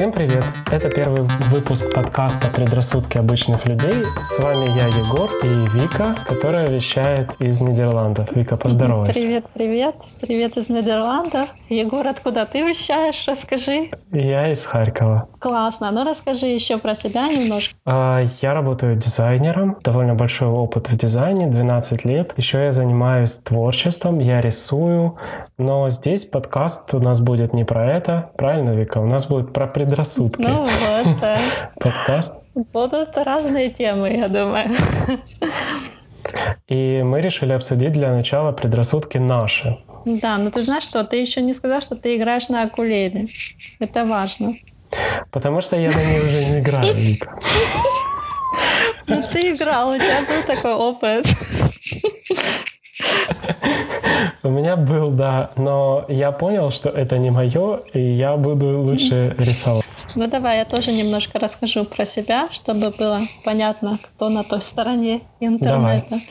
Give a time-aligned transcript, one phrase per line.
[0.00, 0.44] Всем привет!
[0.72, 4.02] Это первый выпуск подкаста «Предрассудки обычных людей».
[4.02, 8.34] С вами я, Егор, и Вика, которая вещает из Нидерландов.
[8.34, 9.20] Вика, поздоровайся.
[9.20, 9.94] Привет, привет.
[10.22, 11.50] Привет из Нидерландов.
[11.68, 13.24] Егор, откуда ты вещаешь?
[13.26, 13.90] Расскажи.
[14.10, 15.28] Я из Харькова.
[15.40, 15.90] Классно.
[15.90, 17.74] Ну, расскажи еще про себя немножко.
[17.86, 19.78] А, я работаю дизайнером.
[19.82, 22.34] Довольно большой опыт в дизайне, 12 лет.
[22.36, 25.16] Еще я занимаюсь творчеством, я рисую.
[25.56, 28.30] Но здесь подкаст у нас будет не про это.
[28.36, 28.98] Правильно, Вика?
[28.98, 30.42] У нас будет про предрассудки.
[30.42, 31.38] Ну вот, да.
[31.80, 32.36] Подкаст.
[32.74, 34.70] Будут разные темы, я думаю.
[36.68, 39.78] И мы решили обсудить для начала предрассудки наши.
[40.04, 41.02] Да, но ты знаешь что?
[41.04, 43.28] Ты еще не сказал, что ты играешь на акулеле.
[43.78, 44.54] Это важно.
[45.30, 47.38] Потому что я на ней уже не играю, Вика.
[49.06, 51.26] Ну ты играл, у тебя был такой опыт.
[54.42, 59.34] У меня был, да, но я понял, что это не мое, и я буду лучше
[59.38, 59.84] рисовать.
[60.16, 65.20] Ну давай я тоже немножко расскажу про себя, чтобы было понятно, кто на той стороне
[65.40, 66.06] интернета.
[66.10, 66.28] Давай.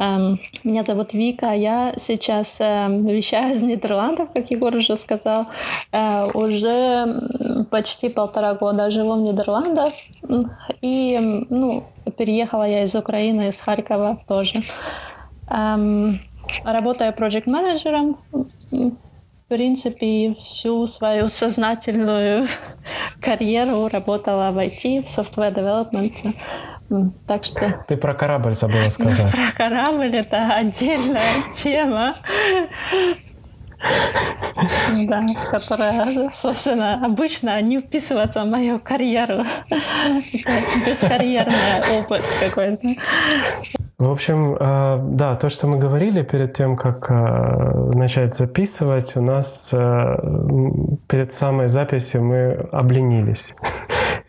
[0.00, 5.48] Эм, меня зовут Вика, я сейчас эм, вещаю из Нидерландов, как Егор уже сказал.
[5.92, 9.92] Э, уже почти полтора года живу в Нидерландах.
[10.80, 11.18] И
[11.50, 11.84] ну,
[12.16, 14.62] переехала я из Украины, из Харькова тоже.
[15.50, 16.20] Эм,
[16.64, 18.18] работаю проект-менеджером.
[18.70, 22.46] В принципе, всю свою сознательную
[23.20, 26.14] карьеру работала в IT, в software development.
[27.26, 27.84] Так что...
[27.86, 29.30] Ты про корабль забыла сказать.
[29.32, 31.20] Про корабль это отдельная
[31.62, 32.14] тема.
[35.06, 39.44] Да, которая, собственно, обычно не вписывается в мою карьеру.
[40.86, 42.86] Бескарьерный опыт какой-то.
[43.98, 49.20] В общем, э, да, то, что мы говорили перед тем, как э, начать записывать, у
[49.20, 50.16] нас э,
[51.06, 53.54] перед самой записью мы обленились.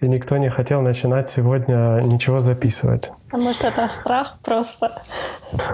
[0.01, 3.11] И никто не хотел начинать сегодня ничего записывать.
[3.31, 4.91] А может, это страх просто?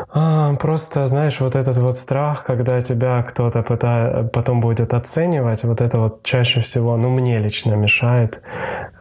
[0.10, 5.80] А, просто, знаешь, вот этот вот страх, когда тебя кто-то пытает, потом будет оценивать, вот
[5.80, 8.42] это вот чаще всего, ну, мне лично мешает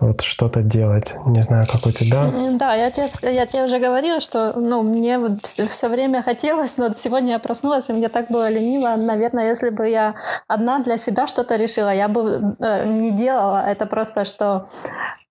[0.01, 1.17] вот что-то делать.
[1.27, 2.25] Не знаю, как у тебя.
[2.53, 6.93] Да, я тебе, я тебе уже говорила, что, ну, мне вот все время хотелось, но
[6.95, 8.95] сегодня я проснулась, и мне так было лениво.
[8.97, 10.15] Наверное, если бы я
[10.49, 13.65] одна для себя что-то решила, я бы э, не делала.
[13.67, 14.69] Это просто, что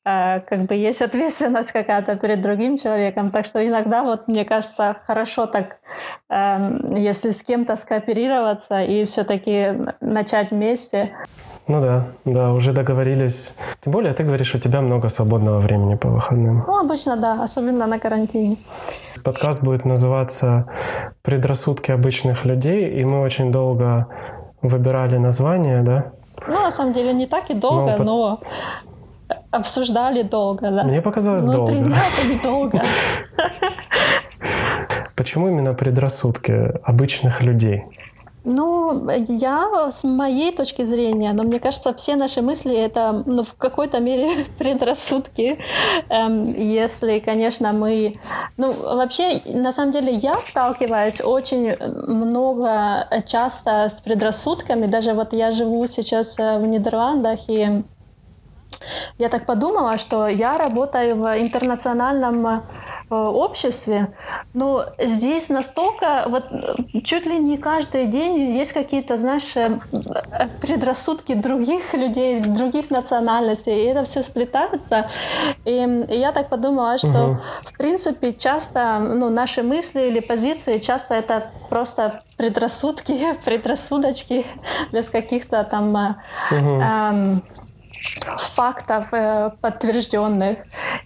[0.04, 3.32] э, как бы есть ответственность какая-то перед другим человеком.
[3.32, 5.78] Так что иногда, вот мне кажется, хорошо так,
[6.30, 11.14] э, если с кем-то скооперироваться и все-таки начать вместе.
[11.68, 13.56] Ну да, да, уже договорились.
[13.82, 16.64] Тем более, ты говоришь, у тебя много свободного времени по выходным.
[16.68, 18.58] Ну, обычно да, особенно на карантине.
[19.24, 20.68] Подкаст будет называться
[21.24, 24.08] «Предрассудки обычных людей», и мы очень долго
[24.62, 26.12] выбирали название, да?
[26.48, 28.40] Ну, на самом деле, не так и долго, но, но
[29.50, 30.84] обсуждали долго, да.
[30.84, 31.72] Мне показалось ну, долго.
[31.72, 32.82] Три дня это недолго.
[35.16, 36.52] Почему именно предрассудки
[36.84, 37.86] обычных людей?
[38.46, 43.56] Ну, я с моей точки зрения, но мне кажется, все наши мысли это ну, в
[43.56, 45.58] какой-то мере предрассудки.
[46.10, 48.20] Эм, если, конечно, мы...
[48.58, 51.76] Ну, вообще, на самом деле, я сталкиваюсь очень
[52.08, 54.86] много, часто с предрассудками.
[54.86, 57.84] Даже вот я живу сейчас э, в Нидерландах, и
[59.18, 62.62] я так подумала, что я работаю в интернациональном э,
[63.10, 64.14] обществе,
[64.54, 66.46] но здесь настолько, вот
[67.04, 69.80] чуть ли не каждый день есть какие-то, знаешь, э,
[70.62, 75.10] предрассудки других людей, других национальностей, и это все сплетается.
[75.66, 75.72] И,
[76.10, 77.40] и я так подумала, что, угу.
[77.74, 84.46] в принципе, часто ну, наши мысли или позиции, часто это просто предрассудки, предрассудочки
[84.92, 85.96] без каких-то там...
[86.52, 86.82] Угу.
[86.82, 87.44] Эм,
[88.56, 90.58] фактов э, подтвержденных.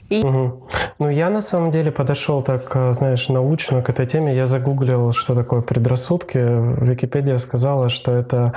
[0.09, 0.23] И...
[0.23, 0.67] Угу.
[0.99, 4.35] Ну, я на самом деле подошел так, э, знаешь, научно к этой теме.
[4.35, 6.37] Я загуглил, что такое предрассудки.
[6.37, 8.53] Википедия сказала, что это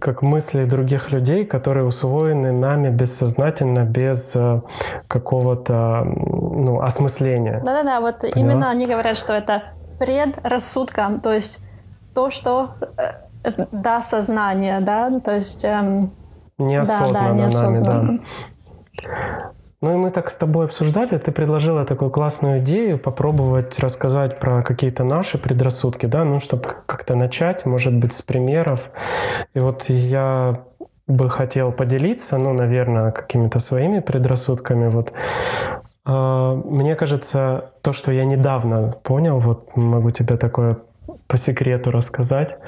[0.00, 4.62] как мысли других людей, которые усвоены нами бессознательно, без э,
[5.06, 7.60] какого-то ну, осмысления.
[7.62, 8.40] Да-да-да, вот Поняла?
[8.40, 9.64] именно они говорят, что это
[9.98, 11.58] предрассудком, то есть
[12.14, 12.70] то, что
[13.70, 16.10] да, сознание, да, то есть эм,
[16.60, 18.02] Неосознанно, да, да, неосознанно.
[18.02, 18.20] нами,
[19.02, 19.50] да.
[19.82, 24.62] Ну и мы так с тобой обсуждали, ты предложила такую классную идею попробовать рассказать про
[24.62, 28.90] какие-то наши предрассудки, да, ну, чтобы как-то начать, может быть, с примеров.
[29.54, 30.60] И вот я
[31.06, 34.88] бы хотел поделиться, ну, наверное, какими-то своими предрассудками.
[34.88, 35.14] Вот
[36.04, 40.76] а, мне кажется, то, что я недавно понял, вот могу тебе такое
[41.26, 42.58] по секрету рассказать.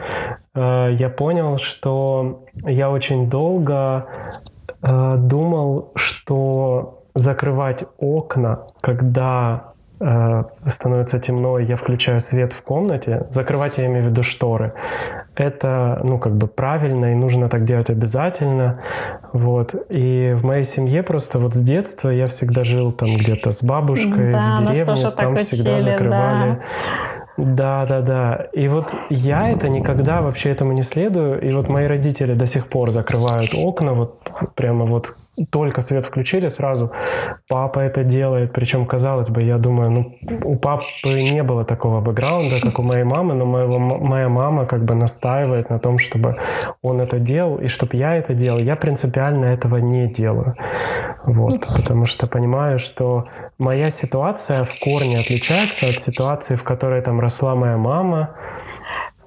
[0.54, 4.06] Э, я понял, что я очень долго
[4.82, 9.72] э, думал, что закрывать окна, когда
[10.04, 14.72] Э, становится темно, и я включаю свет в комнате, закрывать я имею в виду шторы,
[15.36, 18.80] это, ну, как бы правильно, и нужно так делать обязательно,
[19.32, 19.76] вот.
[19.90, 24.32] И в моей семье просто вот с детства я всегда жил там где-то с бабушкой
[24.32, 26.50] да, в деревне, там всегда учили, закрывали...
[26.50, 26.60] Да.
[27.36, 28.46] Да, да, да.
[28.52, 31.40] И вот я это никогда вообще этому не следую.
[31.40, 34.18] И вот мои родители до сих пор закрывают окна, вот
[34.54, 35.16] прямо вот
[35.50, 36.92] только свет включили, сразу
[37.48, 38.52] папа это делает.
[38.52, 43.04] Причем, казалось бы, я думаю, ну, у папы не было такого бэкграунда, как у моей
[43.04, 46.34] мамы, но моего, моя мама как бы настаивает на том, чтобы
[46.82, 48.58] он это делал, и чтобы я это делал.
[48.58, 50.54] Я принципиально этого не делаю.
[51.24, 53.24] Вот, потому что понимаю, что
[53.58, 58.34] моя ситуация в корне отличается от ситуации, в которой там росла моя мама,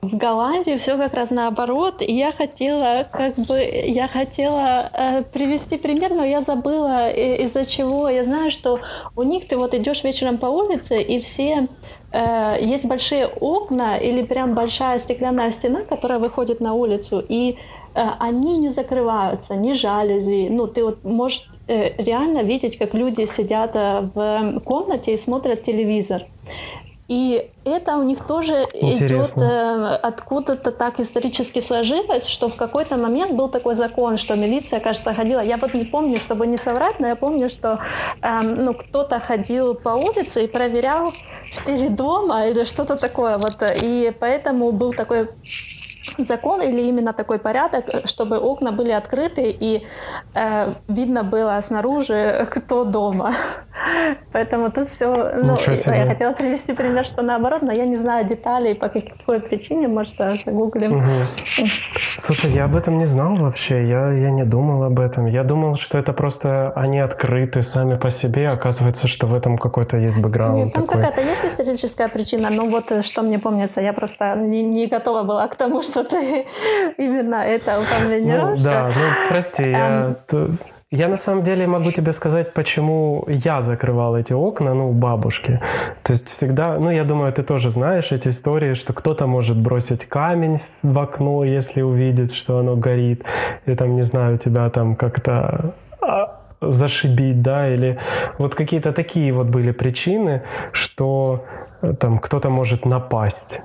[0.06, 2.02] в Голландии все как раз наоборот.
[2.02, 7.66] И я хотела, как бы, я хотела э, привести пример, но я забыла э, из-за
[7.66, 8.10] чего.
[8.10, 8.80] Я знаю, что
[9.16, 11.68] у них ты вот идешь вечером по улице, и все
[12.12, 17.58] э, есть большие окна или прям большая стеклянная стена, которая выходит на улицу, и
[17.96, 20.48] э, они не закрываются, не жалюзи.
[20.50, 26.24] Ну, ты вот можешь э, реально видеть, как люди сидят в комнате и смотрят телевизор.
[27.08, 29.42] И это у них тоже Интересно.
[29.42, 34.80] идет э, откуда-то так исторически сложилось, что в какой-то момент был такой закон, что милиция,
[34.80, 35.40] кажется, ходила.
[35.40, 37.80] Я вот не помню, чтобы не соврать, но я помню, что
[38.22, 43.38] э, ну, кто-то ходил по улице и проверял, все ли дома или что-то такое.
[43.38, 45.28] Вот, и поэтому был такой
[46.18, 49.86] закон или именно такой порядок, чтобы окна были открыты и
[50.36, 53.36] э, видно было снаружи, кто дома.
[54.32, 55.38] Поэтому тут все...
[55.42, 59.88] Ну, я хотела привести пример, что наоборот, но я не знаю деталей, по какой причине,
[59.88, 60.98] может, загуглим.
[60.98, 61.68] Угу.
[62.18, 65.26] Слушай, я об этом не знал вообще, я, я не думал об этом.
[65.28, 69.98] Я думал, что это просто они открыты сами по себе, оказывается, что в этом какой-то
[69.98, 70.66] есть бэкграунд.
[70.66, 74.64] Нет, там какая-то есть историческая причина, но вот э, что мне помнится, я просто не,
[74.64, 76.46] не готова была к тому, что ты
[76.98, 78.60] именно это упомянешь.
[78.60, 80.16] Ну, да, ну прости, я...
[80.92, 85.60] Я на самом деле могу тебе сказать, почему я закрывал эти окна, ну, у бабушки.
[86.04, 90.06] То есть всегда, ну, я думаю, ты тоже знаешь эти истории, что кто-то может бросить
[90.06, 93.24] камень в окно, если увидит, что оно горит,
[93.66, 97.98] и там, не знаю, тебя там как-то а, зашибить, да, или
[98.38, 101.46] вот какие-то такие вот были причины, что
[101.82, 103.62] э, там кто-то может напасть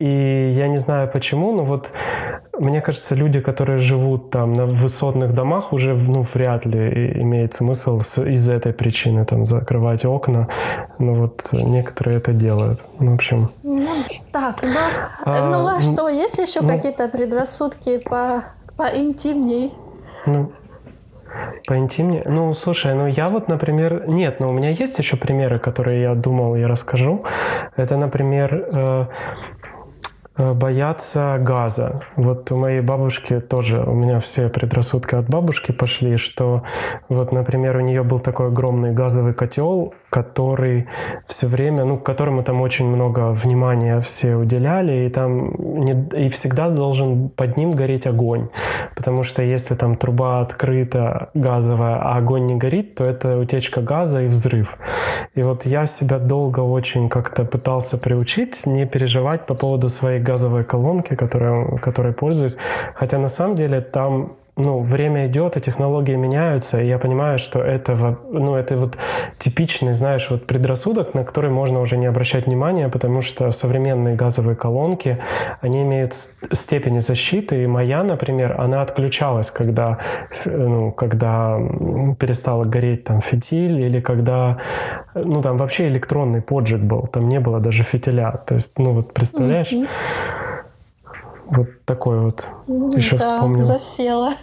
[0.00, 1.92] и я не знаю почему, но вот
[2.58, 7.98] мне кажется, люди, которые живут там на высотных домах, уже ну, вряд ли имеет смысл
[7.98, 10.48] из этой причины там закрывать окна.
[10.98, 12.84] Но вот некоторые это делают.
[13.00, 13.48] Ну, в общем.
[13.62, 13.86] Ну,
[14.32, 14.70] так, ну
[15.24, 18.44] а, ну а что, есть еще ну, какие-то предрассудки по,
[18.76, 19.72] поинтимней?
[20.26, 20.50] Ну,
[21.66, 22.22] Поинтимнее?
[22.24, 24.08] Ну, слушай, ну я вот, например...
[24.08, 27.24] Нет, но у меня есть еще примеры, которые я думал, я расскажу.
[27.76, 29.06] Это, например, Э,
[30.38, 32.02] боятся газа.
[32.16, 36.62] Вот у моей бабушки тоже, у меня все предрассудки от бабушки пошли, что
[37.08, 40.86] вот, например, у нее был такой огромный газовый котел, который
[41.26, 46.70] все время, ну, которому там очень много внимания все уделяли, и там не, и всегда
[46.70, 48.48] должен под ним гореть огонь,
[48.96, 54.22] потому что если там труба открыта газовая, а огонь не горит, то это утечка газа
[54.22, 54.78] и взрыв.
[55.34, 60.64] И вот я себя долго очень как-то пытался приучить не переживать по поводу своей газовой
[60.64, 62.56] колонки, которой, которой пользуюсь,
[62.94, 67.60] хотя на самом деле там ну, время идет, и технологии меняются, и я понимаю, что
[67.60, 68.98] это, ну, это вот
[69.38, 74.56] типичный, знаешь, вот предрассудок, на который можно уже не обращать внимания, потому что современные газовые
[74.56, 75.18] колонки,
[75.60, 76.14] они имеют
[76.52, 79.98] степени защиты, и моя, например, она отключалась, когда,
[80.44, 81.56] ну, когда
[82.18, 84.58] перестала гореть там фитиль, или когда,
[85.14, 89.14] ну, там вообще электронный поджиг был, там не было даже фитиля, то есть, ну, вот
[89.14, 89.72] представляешь?
[91.50, 92.50] Вот такой вот.
[92.94, 93.64] Еще да, вспомнил.
[93.64, 94.36] засела.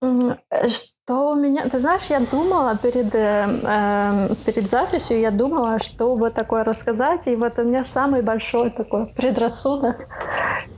[0.00, 1.68] Что у меня...
[1.68, 7.36] Ты знаешь, я думала перед, э, перед записью, я думала, что бы такое рассказать, и
[7.36, 10.08] вот у меня самый большой такой предрассудок.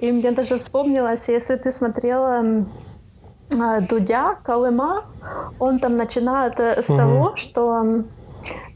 [0.00, 5.04] И мне даже вспомнилось, если ты смотрела э, Дудя, Колыма,
[5.61, 6.99] он там начинает э, с угу.
[6.99, 8.04] того, что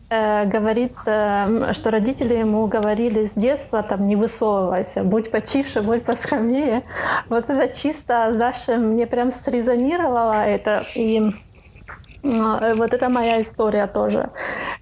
[0.08, 6.82] говорит, э, что родители ему говорили с детства, там, не высовывайся, будь потише, будь поскромнее.
[7.28, 10.82] Вот это чисто, знаешь, мне прям срезонировало это.
[10.96, 11.32] И
[12.74, 14.30] вот это моя история тоже.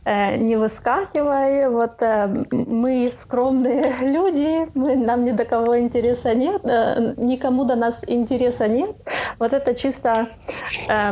[0.04, 6.62] Э, не выскакивай, вот э, мы скромные люди, мы, нам ни до кого интереса нет,
[6.64, 8.96] э, никому до нас интереса нет.
[9.38, 10.26] Вот это чисто,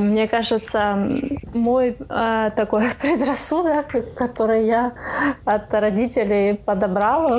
[0.01, 1.09] мне кажется,
[1.55, 1.97] мой
[2.57, 3.87] такой предрассудок,
[4.17, 4.93] который я
[5.45, 7.39] от родителей подобрала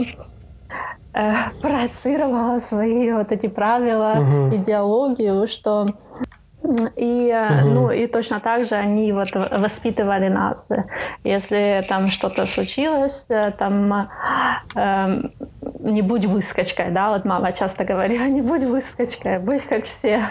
[1.61, 4.55] проецировала свои вот эти правила, угу.
[4.55, 5.93] идеологию, что
[6.95, 7.69] и, угу.
[7.69, 10.69] ну, и точно так же они вот воспитывали нас.
[11.23, 14.09] Если там что-то случилось, э, там
[14.75, 15.29] э,
[15.83, 20.29] не будь выскочкой, да, вот мама часто говорила, не будь выскочкой, будь как все.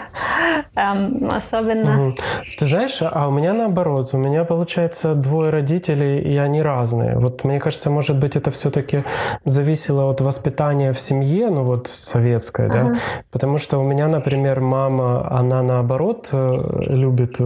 [0.75, 2.07] Эм, особенно...
[2.07, 2.15] Угу.
[2.57, 7.19] Ты знаешь, а у меня наоборот, у меня получается двое родителей, и они разные.
[7.19, 9.03] Вот мне кажется, может быть, это все-таки
[9.45, 12.97] зависело от воспитания в семье, ну вот советской, да, uh
[13.31, 16.51] потому что у меня, например, мама, она наоборот э,
[16.87, 17.43] любит, э,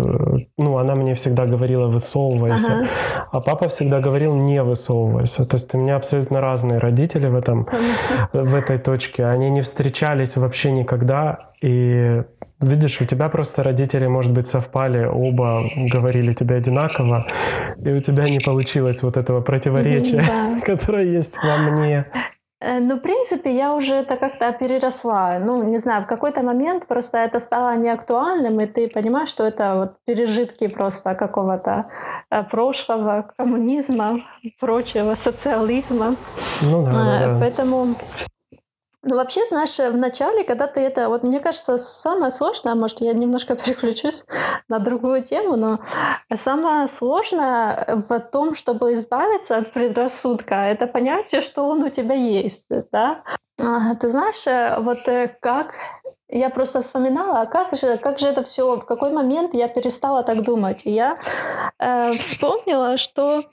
[0.58, 2.88] ну, она мне всегда говорила, высовывайся, uh
[3.32, 5.46] а папа всегда говорил, не высовывайся.
[5.46, 7.68] То есть у меня абсолютно разные родители в этом
[8.34, 9.25] в этой точке.
[9.25, 11.39] Они не встречались вообще никогда.
[11.62, 12.24] И
[12.60, 15.62] видишь, у тебя просто родители, может быть, совпали, оба
[15.92, 17.25] говорили тебе одинаково,
[17.84, 20.60] и у тебя не получилось вот этого противоречия, да.
[20.66, 22.06] которое есть во мне.
[22.60, 25.40] Э, ну, в принципе, я уже это как-то переросла.
[25.40, 29.76] Ну, не знаю, в какой-то момент просто это стало неактуальным, и ты понимаешь, что это
[29.76, 31.86] вот пережитки просто какого-то
[32.32, 34.16] э, прошлого, коммунизма,
[34.60, 36.16] прочего, социализма.
[36.62, 37.38] Ну да, да, да.
[37.40, 37.96] Поэтому
[39.08, 41.08] ну, вообще, знаешь, в начале, когда ты это...
[41.08, 44.26] Вот мне кажется, самое сложное, может, я немножко переключусь
[44.68, 45.80] на другую тему, но
[46.34, 52.66] самое сложное в том, чтобы избавиться от предрассудка, это понятие, что он у тебя есть,
[52.92, 53.24] да?
[53.60, 55.74] А, ты знаешь, э, вот э, как
[56.29, 60.24] я просто вспоминала, а как же, как же это все, в какой момент я перестала
[60.24, 60.81] так думать.
[60.84, 61.19] Я
[61.79, 63.43] э, вспомнила, что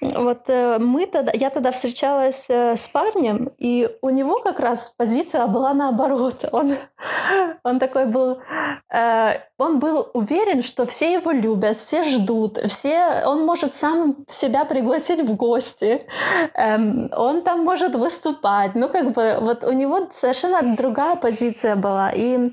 [0.00, 4.94] вот э, мы тогда, я тогда встречалась э, с парнем, и у него как раз
[4.96, 6.44] позиция была наоборот.
[6.52, 6.74] Он,
[7.64, 8.38] он такой был,
[8.88, 14.64] э, он был уверен, что все его любят, все ждут, все, он может сам себя
[14.64, 16.06] пригласить в гости,
[16.54, 16.78] э,
[17.14, 18.74] он там может выступать.
[18.74, 22.10] Ну, как бы, вот у него совершенно другая позиция была.
[22.22, 22.52] И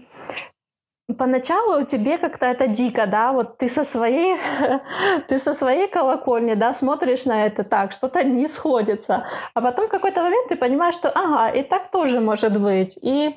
[1.17, 4.37] поначалу тебе как-то это дико, да, вот ты со своей,
[5.27, 9.89] ты со своей колокольни, да, смотришь на это так, что-то не сходится, а потом в
[9.89, 13.35] какой-то момент ты понимаешь, что, ага, и так тоже может быть, и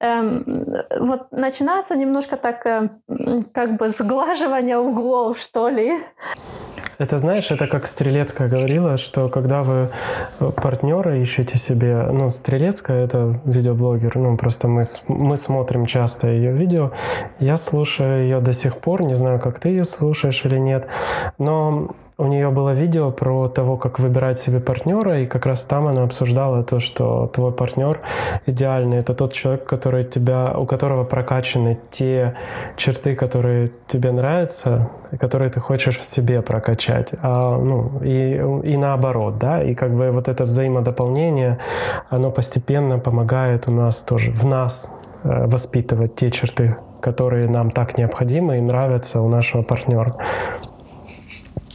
[0.00, 0.44] эм,
[1.00, 2.88] вот начинается немножко так, э,
[3.52, 5.92] как бы сглаживание углов, что ли.
[6.98, 9.90] Это, знаешь, это как Стрелецкая говорила, что когда вы
[10.38, 16.52] э, партнера ищете себе, ну, Стрелецкая— это видеоблогер, ну, просто мы, мы смотрим часто ее
[16.52, 16.92] видео,
[17.38, 20.88] я слушаю ее до сих пор, не знаю, как ты ее слушаешь или нет,
[21.38, 25.88] но у нее было видео про того, как выбирать себе партнера, и как раз там
[25.88, 28.00] она обсуждала то, что твой партнер
[28.46, 28.98] идеальный.
[28.98, 32.36] Это тот человек, который тебя, у которого прокачаны те
[32.76, 37.12] черты, которые тебе нравятся, которые ты хочешь в себе прокачать.
[37.22, 38.34] А, ну, и,
[38.68, 41.58] и наоборот, да, и как бы вот это взаимодополнение,
[42.08, 44.94] оно постепенно помогает у нас тоже, в нас
[45.24, 50.16] э, воспитывать те черты, которые нам так необходимы и нравятся у нашего партнера.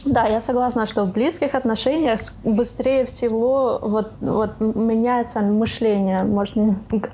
[0.04, 6.22] Да, я согласна, что в близких отношениях быстрее всего вот, вот меняется мышление.
[6.24, 6.56] Может,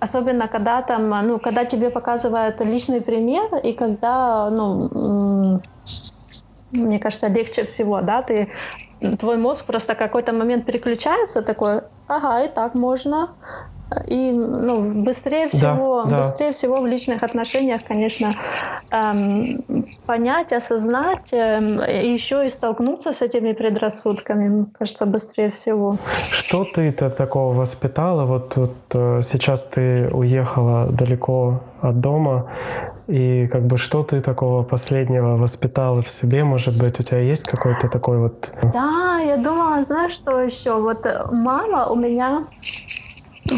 [0.00, 5.60] особенно когда там, ну, когда тебе показывают личный пример, и когда, ну,
[6.70, 8.48] мне кажется, легче всего, да, ты
[9.18, 13.30] твой мозг просто какой-то момент переключается, такой, ага, и так можно,
[14.06, 16.52] и ну, быстрее всего, да, быстрее да.
[16.52, 18.30] всего в личных отношениях, конечно,
[18.90, 19.62] эм,
[20.06, 25.96] понять, осознать, эм, и еще и столкнуться с этими предрассудками, мне кажется, быстрее всего.
[26.30, 28.24] Что ты-то такого воспитала?
[28.24, 32.50] Вот, вот э, сейчас ты уехала далеко от дома,
[33.06, 36.44] и как бы что ты такого последнего воспитала в себе?
[36.44, 38.54] Может быть, у тебя есть какой-то такой вот...
[38.72, 40.80] Да, я думала, знаешь, что еще?
[40.80, 42.46] Вот мама у меня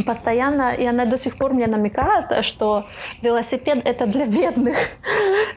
[0.05, 2.83] постоянно, и она до сих пор мне намекает, что
[3.23, 4.77] велосипед это для бедных.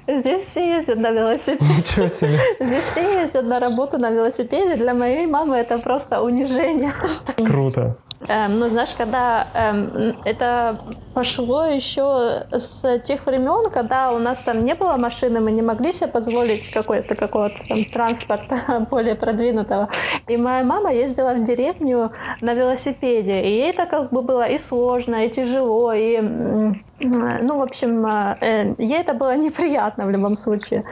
[0.08, 1.74] Здесь все ездят на велосипеде.
[1.78, 2.40] Ничего себе.
[2.60, 4.76] Здесь все ездят на работу на велосипеде.
[4.76, 6.94] Для моей мамы это просто унижение.
[7.38, 7.98] Круто.
[8.28, 10.76] Эм, ну, знаешь, когда эм, это
[11.16, 15.94] пошло еще с тех времен, когда у нас там не было машины, мы не могли
[15.94, 19.88] себе позволить какой-то какого-то там транспорта более продвинутого.
[20.28, 22.12] И моя мама ездила в деревню
[22.42, 27.62] на велосипеде, и ей это как бы было и сложно, и тяжело, и ну, в
[27.62, 30.84] общем, э, ей это было неприятно в любом случае.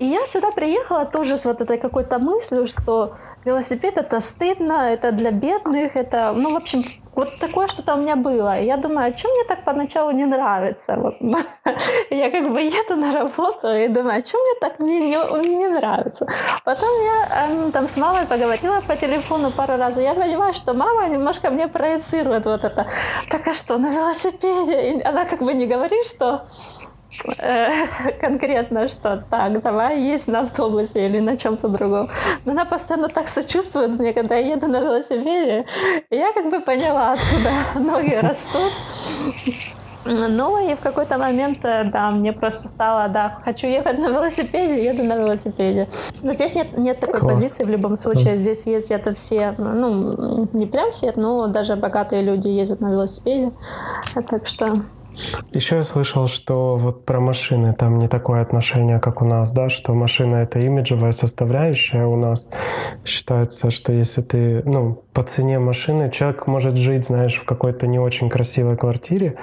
[0.00, 3.12] И я сюда приехала тоже с вот этой какой-то мыслью, что
[3.44, 6.84] велосипед это стыдно, это для бедных, это, ну, в общем,
[7.14, 8.58] вот такое что-то у меня было.
[8.60, 10.96] Я думаю, а что мне так поначалу не нравится?
[10.96, 11.14] Вот.
[12.10, 15.68] я как бы еду на работу и думаю, а что мне так не, не, не
[15.68, 16.26] нравится?
[16.64, 21.08] Потом я эм, там с мамой поговорила по телефону пару раз, я понимаю, что мама
[21.08, 22.86] немножко мне проецирует вот это.
[23.28, 24.92] Так а что, на велосипеде?
[24.92, 26.46] И она как бы не говорит, что
[28.20, 32.10] конкретно, что так, давай есть на автобусе или на чем-то другом.
[32.44, 35.66] Но она постоянно так сочувствует мне, когда я еду на велосипеде.
[36.10, 37.50] И я как бы поняла, откуда
[37.92, 38.72] ноги растут.
[40.04, 44.84] Ну и в какой-то момент, э, да, мне просто стало, да, хочу ехать на велосипеде,
[44.84, 45.86] еду на велосипеде.
[46.22, 47.34] Но здесь нет, нет такой Класс.
[47.36, 48.24] позиции в любом случае.
[48.24, 48.38] Класс.
[48.38, 50.10] Здесь это все, ну,
[50.52, 53.52] не прям все, но даже богатые люди ездят на велосипеде.
[54.28, 54.74] Так что
[55.52, 59.68] еще я слышал, что вот про машины там не такое отношение, как у нас, да,
[59.68, 62.48] что машина это имиджевая составляющая у нас.
[63.04, 67.98] Считается, что если ты, ну, по цене машины человек может жить, знаешь, в какой-то не
[67.98, 69.36] очень красивой квартире.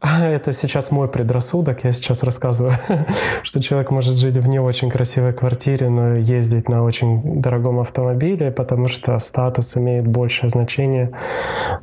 [0.22, 2.74] Это сейчас мой предрассудок, я сейчас рассказываю,
[3.42, 8.50] что человек может жить в не очень красивой квартире, но ездить на очень дорогом автомобиле,
[8.50, 11.12] потому что статус имеет большее значение.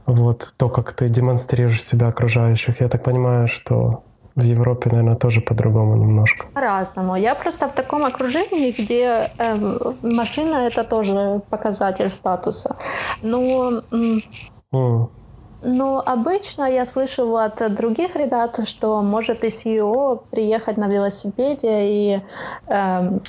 [0.06, 2.82] Вот то, как ты демонстрируешь себя окружающих.
[2.82, 3.11] Я так понимаю,
[3.48, 4.04] что
[4.36, 6.48] в Европе, наверное, тоже по-другому немножко.
[6.54, 7.16] По-разному.
[7.16, 9.56] Я просто в таком окружении, где э,
[10.02, 12.76] машина это тоже показатель статуса.
[13.22, 15.10] Но, mm.
[15.64, 22.22] но обычно я слышу от других ребят, что может и CEO приехать на велосипеде и
[22.68, 23.20] э,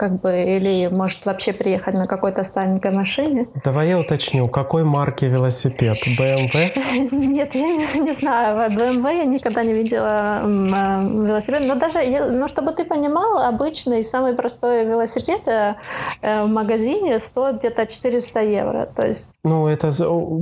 [0.00, 3.48] как бы, или может вообще приехать на какой-то старенькой машине.
[3.62, 5.94] Давай я уточню, какой марки велосипед?
[6.18, 7.08] BMW?
[7.12, 8.70] Нет, я не, не знаю.
[8.70, 11.64] BMW я никогда не видела э, велосипед.
[11.68, 11.98] Но даже,
[12.30, 15.74] ну, чтобы ты понимал, обычный, самый простой велосипед э,
[16.22, 18.88] в магазине стоит где-то 400 евро.
[18.96, 19.30] То есть...
[19.44, 19.90] Ну, это,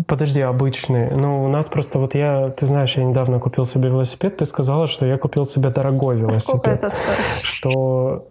[0.07, 1.11] подожди, обычный.
[1.11, 4.87] Ну, у нас просто вот я, ты знаешь, я недавно купил себе велосипед, ты сказала,
[4.87, 6.49] что я купил себе дорогой велосипед.
[6.49, 7.43] А сколько это стоит?
[7.43, 8.25] Что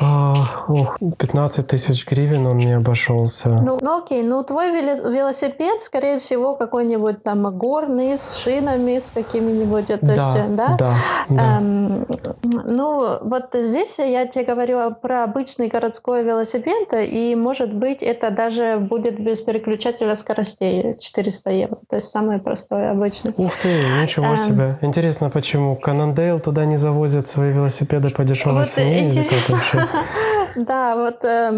[0.00, 0.34] а,
[0.68, 3.48] ох, 15 тысяч гривен он мне обошелся.
[3.48, 9.86] Ну, ну окей, ну твой велосипед, скорее всего, какой-нибудь там горный, с шинами, с какими-нибудь,
[9.86, 10.76] то да, есть, да?
[10.78, 10.96] Да,
[11.28, 11.58] да.
[11.58, 12.06] Эм,
[12.42, 18.78] ну, вот здесь я тебе говорю про обычный городской велосипед, и, может быть, это даже
[18.78, 23.32] будет без переключателя скоростей 400 евро, то есть самый простой, обычный.
[23.36, 24.78] Ух ты, ничего эм, себе.
[24.80, 29.87] Интересно, почему Канандейл туда не завозят свои велосипеды по дешевой вот цене или как вообще?
[30.56, 31.50] Да, вот э,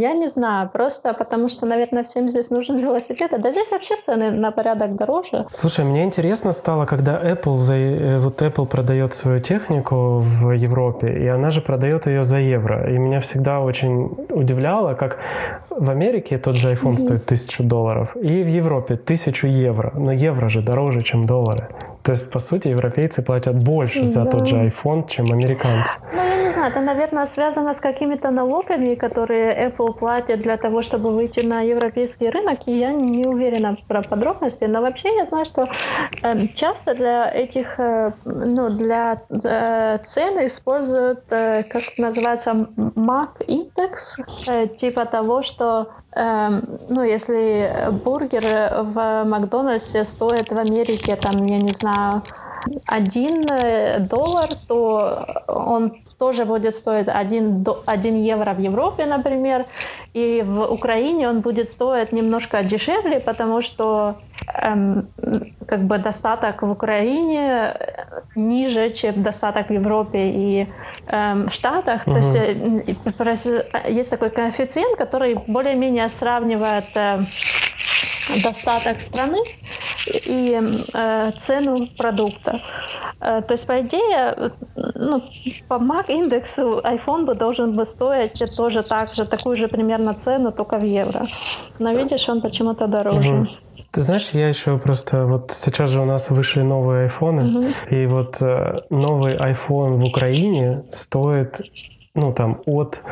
[0.00, 3.94] я не знаю, просто потому что, наверное, всем здесь нужен велосипед, а да здесь вообще
[4.06, 5.46] цены на порядок дороже.
[5.50, 11.26] Слушай, мне интересно стало, когда Apple, э, вот Apple продает свою технику в Европе, и
[11.28, 15.18] она же продает ее за евро, и меня всегда очень удивляло, как
[15.70, 20.48] в Америке тот же iPhone стоит тысячу долларов, и в Европе тысячу евро, но евро
[20.48, 21.68] же дороже, чем доллары.
[22.02, 24.06] То есть, по сути, европейцы платят больше да.
[24.06, 26.00] за тот же iPhone, чем американцы.
[26.12, 30.82] Ну, я не знаю, это, наверное, связано с какими-то налогами, которые Apple платит для того,
[30.82, 35.44] чтобы выйти на европейский рынок, и я не уверена про подробности, но вообще я знаю,
[35.44, 35.66] что
[36.22, 42.50] э, часто для этих, э, ну, для э, цен используют, э, как называется,
[42.96, 44.16] MAC индекс,
[44.76, 48.44] типа того, что Эм, ну, если бургер
[48.82, 52.22] в Макдональдсе стоит в Америке, там, я не знаю,
[52.86, 53.44] один
[54.08, 59.66] доллар, то он тоже будет стоить 1, 1 евро в Европе, например,
[60.14, 64.14] и в Украине он будет стоить немножко дешевле, потому что
[64.62, 65.08] эм,
[65.66, 67.74] как бы достаток в Украине
[68.36, 70.68] ниже, чем достаток в Европе и
[71.08, 72.06] эм, Штатах.
[72.06, 72.12] Угу.
[72.12, 77.18] То есть э, есть такой коэффициент, который более-менее сравнивает э,
[78.44, 79.38] достаток страны
[80.06, 80.60] и
[80.94, 82.60] э, цену продукта.
[83.20, 84.52] Э, то есть, по идее,
[84.94, 85.22] ну,
[85.68, 90.52] по MAC индексу iPhone бы должен бы стоить тоже так же, такую же примерно цену,
[90.52, 91.26] только в евро.
[91.78, 93.30] Но видишь, он почему-то дороже.
[93.30, 93.46] Угу.
[93.90, 97.68] Ты знаешь, я еще просто вот сейчас же у нас вышли новые айфоны, угу.
[97.90, 101.60] и вот э, новый iPhone в Украине стоит,
[102.14, 103.02] ну там от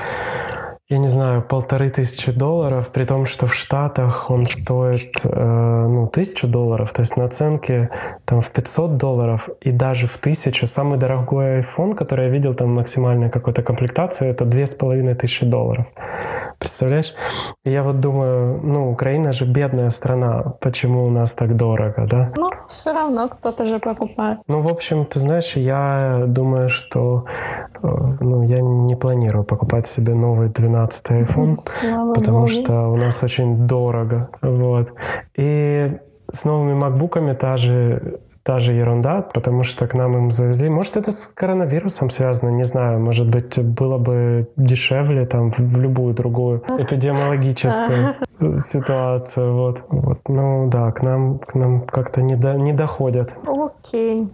[0.91, 6.09] я не знаю, полторы тысячи долларов, при том, что в Штатах он стоит, э, ну,
[6.09, 7.89] тысячу долларов, то есть наценки
[8.25, 10.67] там в 500 долларов и даже в тысячу.
[10.67, 15.47] Самый дорогой iPhone, который я видел, там максимальная какой-то комплектация, это две с половиной тысячи
[15.47, 15.87] долларов.
[16.59, 17.15] Представляешь?
[17.65, 22.33] И я вот думаю, ну, Украина же бедная страна, почему у нас так дорого, да?
[22.37, 24.39] Ну, все равно кто-то же покупает.
[24.49, 27.27] Ну, в общем, ты знаешь, я думаю, что
[27.83, 27.89] э,
[28.21, 32.49] ну, я не планирую покупать себе новый 12 iPhone, Слава потому Богу.
[32.49, 34.31] что у нас очень дорого.
[34.43, 34.93] Вот.
[35.37, 35.93] И
[36.33, 40.69] с новыми макбуками та же та же ерунда, потому что к нам им завезли.
[40.71, 42.99] Может, это с коронавирусом связано, не знаю.
[42.99, 48.17] Может быть, было бы дешевле там в, в любую другую эпидемиологическую
[48.57, 49.55] ситуацию.
[49.55, 49.83] Вот.
[49.89, 50.29] вот.
[50.29, 53.37] Ну да, к нам, к нам как-то не, до, не доходят.
[53.47, 54.27] Окей.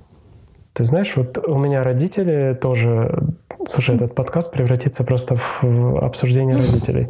[0.72, 3.22] Ты знаешь, вот у меня родители тоже...
[3.66, 7.08] Слушай, этот подкаст превратится просто в обсуждение родителей.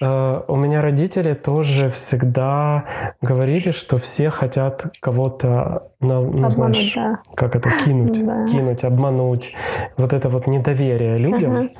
[0.00, 2.84] Uh, у меня родители тоже всегда
[3.20, 7.18] говорили, что все хотят кого-то, ну, обмануть, знаешь, да.
[7.34, 8.46] как это, кинуть, да.
[8.46, 9.56] кинуть, обмануть.
[9.96, 11.56] Вот это вот недоверие людям.
[11.56, 11.70] Uh-huh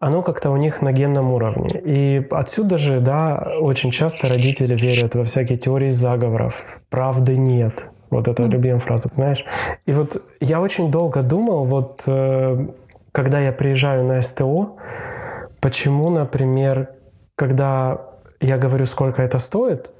[0.00, 1.80] оно как-то у них на генном уровне.
[1.82, 6.78] И отсюда же, да, очень часто родители верят во всякие теории заговоров.
[6.90, 7.86] Правды нет.
[8.10, 8.50] Вот это mm.
[8.50, 9.46] любимая фраза, знаешь.
[9.86, 12.66] И вот я очень долго думал, вот э,
[13.14, 14.76] когда я приезжаю на СТО,
[15.60, 16.88] почему, например,
[17.36, 17.98] когда
[18.40, 19.92] я говорю, сколько это стоит,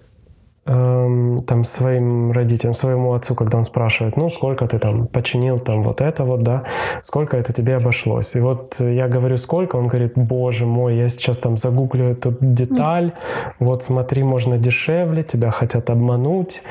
[0.66, 5.84] эм, там своим родителям, своему отцу, когда он спрашивает, ну, сколько ты там починил там
[5.84, 6.64] вот это вот, да,
[7.02, 8.34] сколько это тебе обошлось.
[8.34, 13.12] И вот я говорю, сколько, он говорит, боже мой, я сейчас там загуглю эту деталь,
[13.60, 16.62] вот смотри, можно дешевле, тебя хотят обмануть,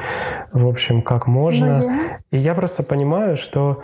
[0.51, 2.19] в общем, как можно.
[2.31, 3.81] И я просто понимаю, что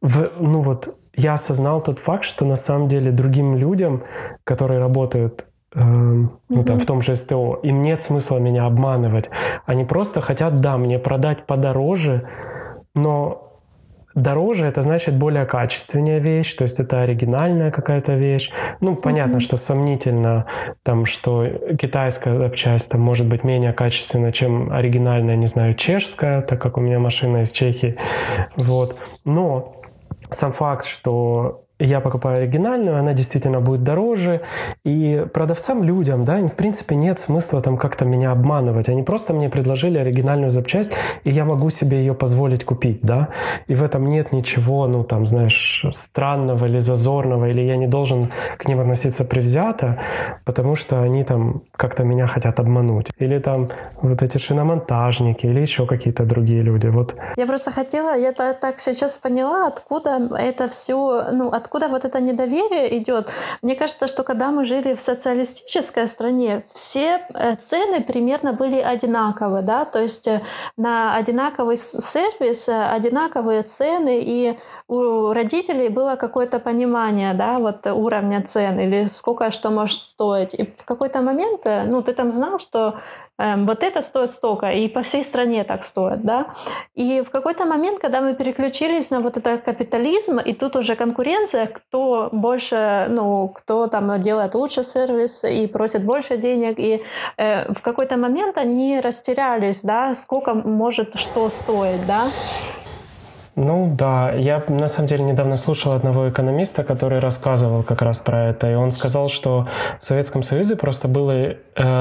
[0.00, 4.02] в, ну вот я осознал тот факт, что на самом деле другим людям,
[4.44, 7.60] которые работают ну, там, в том же СТО.
[7.62, 9.30] Им нет смысла меня обманывать.
[9.66, 12.28] Они просто хотят, да, мне продать подороже,
[12.94, 13.52] но
[14.16, 18.50] дороже это значит более качественная вещь, то есть это оригинальная какая-то вещь.
[18.80, 19.40] Ну, понятно, mm-hmm.
[19.40, 20.46] что сомнительно,
[20.82, 21.46] там, что
[21.78, 26.80] китайская запчасть там, может быть менее качественна, чем оригинальная, не знаю, чешская, так как у
[26.80, 27.96] меня машина из Чехии.
[28.56, 28.96] Вот.
[29.24, 29.79] Но
[30.30, 34.42] сам факт, что я покупаю оригинальную, она действительно будет дороже.
[34.84, 38.88] И продавцам, людям, да, им в принципе нет смысла там как-то меня обманывать.
[38.88, 40.92] Они просто мне предложили оригинальную запчасть,
[41.24, 43.28] и я могу себе ее позволить купить, да.
[43.66, 48.30] И в этом нет ничего, ну там, знаешь, странного или зазорного, или я не должен
[48.58, 49.98] к ним относиться предвзято,
[50.44, 53.10] потому что они там как-то меня хотят обмануть.
[53.18, 53.70] Или там
[54.02, 56.88] вот эти шиномонтажники, или еще какие-то другие люди.
[56.88, 57.16] Вот.
[57.36, 62.20] Я просто хотела, я так сейчас поняла, откуда это все, ну, от откуда вот это
[62.20, 63.32] недоверие идет?
[63.62, 69.62] Мне кажется, что когда мы жили в социалистической стране, все э, цены примерно были одинаковые,
[69.62, 70.40] да, то есть э,
[70.76, 78.42] на одинаковый сервис, э, одинаковые цены, и у родителей было какое-то понимание, да, вот уровня
[78.42, 80.54] цен или сколько что может стоить.
[80.54, 82.94] И в какой-то момент, ну, ты там знал, что
[83.56, 86.46] вот это стоит столько, и по всей стране так стоит, да.
[86.94, 91.66] И в какой-то момент, когда мы переключились на вот этот капитализм, и тут уже конкуренция,
[91.66, 97.02] кто больше, ну, кто там делает лучше сервис и просит больше денег, и
[97.36, 102.24] э, в какой-то момент они растерялись, да, сколько может что стоить, да.
[103.62, 108.48] Ну да, я на самом деле недавно слушал одного экономиста, который рассказывал как раз про
[108.48, 109.68] это, и он сказал, что
[109.98, 111.54] в Советском Союзе просто была э,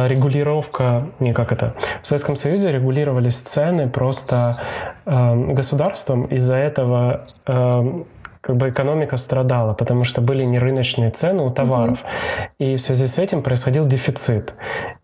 [0.08, 4.62] регулировка, не как это, в Советском Союзе регулировались цены просто
[5.06, 8.04] э, государством, из-за этого э,
[8.41, 12.04] как бы экономика страдала, потому что были нерыночные цены у товаров.
[12.04, 12.65] Mm-hmm.
[12.73, 14.54] И в связи с этим происходил дефицит.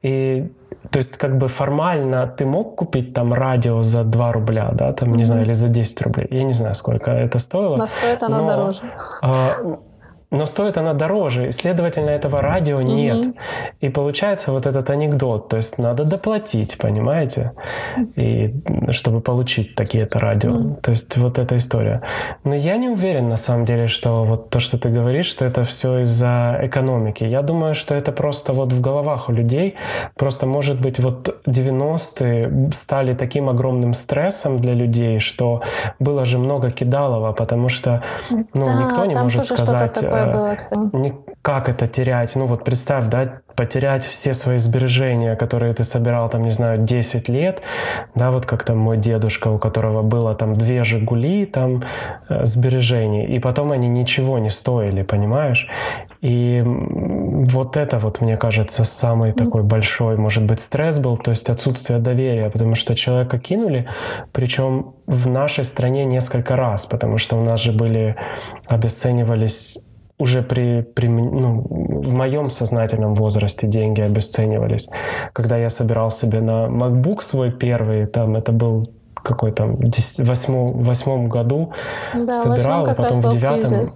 [0.01, 0.47] И
[0.89, 5.13] то есть как бы формально ты мог купить там радио за 2 рубля, да, там,
[5.13, 5.25] не mm-hmm.
[5.25, 6.27] знаю, или за 10 рублей.
[6.29, 7.77] Я не знаю, сколько это стоило.
[7.77, 8.79] Но стоит оно но, дороже.
[9.21, 9.55] А,
[10.31, 13.25] но стоит она дороже, и, следовательно, этого радио нет.
[13.25, 13.35] Mm-hmm.
[13.81, 17.51] И получается вот этот анекдот, то есть надо доплатить, понимаете,
[18.15, 18.53] и
[18.89, 20.51] чтобы получить такие-то радио.
[20.51, 20.81] Mm-hmm.
[20.81, 22.01] То есть вот эта история.
[22.43, 25.63] Но я не уверен на самом деле, что вот то, что ты говоришь, что это
[25.63, 27.23] все из-за экономики.
[27.23, 29.75] Я думаю, что это просто вот в головах у людей,
[30.15, 35.61] просто может быть вот 90-е стали таким огромным стрессом для людей, что
[35.99, 38.03] было же много кидалова, потому что
[38.53, 41.13] ну, да, никто не может сказать было, кстати.
[41.41, 42.35] как это терять.
[42.35, 47.29] Ну вот представь, да, потерять все свои сбережения, которые ты собирал, там, не знаю, 10
[47.29, 47.61] лет,
[48.15, 51.83] да, вот как там мой дедушка, у которого было там две «Жигули», там,
[52.29, 55.69] э, сбережений, и потом они ничего не стоили, понимаешь?
[56.21, 61.49] И вот это вот, мне кажется, самый такой большой, может быть, стресс был, то есть
[61.49, 63.87] отсутствие доверия, потому что человека кинули,
[64.31, 68.15] причем в нашей стране несколько раз, потому что у нас же были,
[68.67, 74.89] обесценивались уже при, при ну, в моем сознательном возрасте деньги обесценивались.
[75.33, 80.83] Когда я собирал себе на MacBook свой первый, там это был какой там в восьмом,
[80.83, 81.71] восьмом году
[82.13, 83.89] да, собирал, а потом в девятом.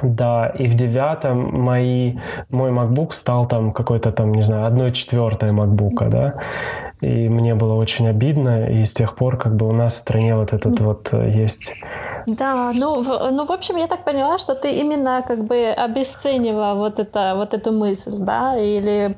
[0.00, 2.14] Да, и в девятом мои,
[2.50, 6.34] мой MacBook стал там какой-то там, не знаю, одной четвертой MacBook, да
[7.00, 10.34] и мне было очень обидно, и с тех пор как бы у нас в стране
[10.34, 11.82] вот этот вот э, есть...
[12.26, 16.74] Да, ну, в, ну, в общем, я так поняла, что ты именно как бы обесценивала
[16.74, 19.16] вот, это, вот эту мысль, да, или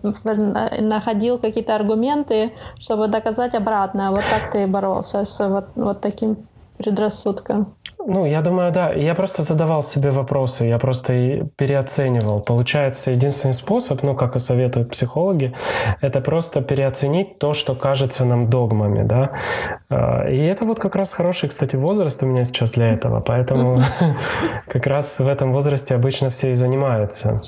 [0.80, 4.10] находил какие-то аргументы, чтобы доказать обратное.
[4.10, 6.36] Вот так ты боролся с вот, вот таким
[6.82, 7.74] предрассудком.
[8.06, 8.92] Ну, я думаю, да.
[8.92, 12.40] Я просто задавал себе вопросы, я просто и переоценивал.
[12.40, 15.52] Получается, единственный способ, ну, как и советуют психологи,
[16.00, 19.32] это просто переоценить то, что кажется нам догмами, да.
[19.90, 23.80] А, и это вот как раз хороший, кстати, возраст у меня сейчас для этого, поэтому
[24.66, 27.42] как раз в этом возрасте обычно все и занимаются.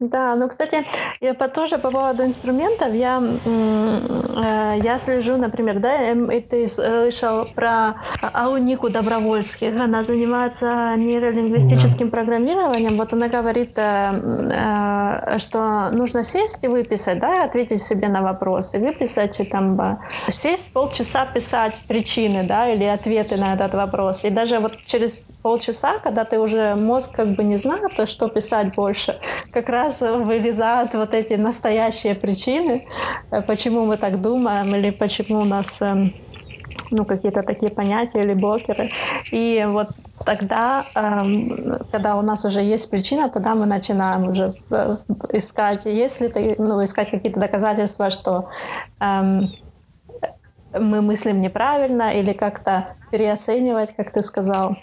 [0.00, 0.80] Да, ну, кстати,
[1.20, 7.44] я по, тоже по поводу инструментов, я, э, я слежу, например, да, и ты слышал
[7.54, 7.96] про
[8.32, 12.16] Аунику Добровольских, она занимается нейролингвистическим да.
[12.16, 18.22] программированием, вот она говорит, э, э, что нужно сесть и выписать, да, ответить себе на
[18.22, 19.98] вопросы, выписать и там,
[20.30, 25.98] сесть полчаса писать причины, да, или ответы на этот вопрос, и даже вот через полчаса,
[25.98, 29.18] когда ты уже мозг как бы не знает, что писать больше,
[29.52, 32.86] как раз вылезают вот эти настоящие причины,
[33.30, 36.12] э, почему мы так думаем или почему у нас эм,
[36.90, 38.84] ну, какие-то такие понятия или блокеры.
[39.32, 39.88] И вот
[40.24, 44.96] тогда, эм, когда у нас уже есть причина, тогда мы начинаем уже э,
[45.32, 48.48] искать, если ну, искать какие-то доказательства, что
[49.00, 49.42] эм,
[50.72, 54.76] мы мыслим неправильно или как-то переоценивать, как ты сказал.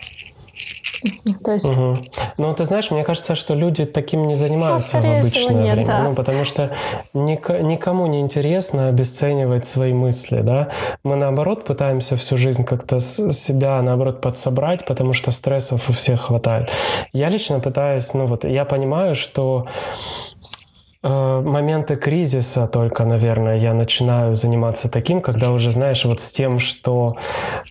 [1.44, 1.66] То есть...
[1.66, 1.98] Угу.
[2.38, 5.88] Ну, ты знаешь, мне кажется, что люди таким не занимаются ну, в обычное нет, время.
[5.88, 6.04] Да.
[6.04, 6.72] Ну, потому что
[7.14, 10.70] ник- никому не интересно обесценивать свои мысли, да.
[11.04, 16.70] Мы, наоборот, пытаемся всю жизнь как-то себя, наоборот, подсобрать, потому что стрессов у всех хватает.
[17.14, 19.68] Я лично пытаюсь, ну вот, я понимаю, что
[21.08, 27.18] моменты кризиса только, наверное, я начинаю заниматься таким, когда уже, знаешь, вот с тем, что,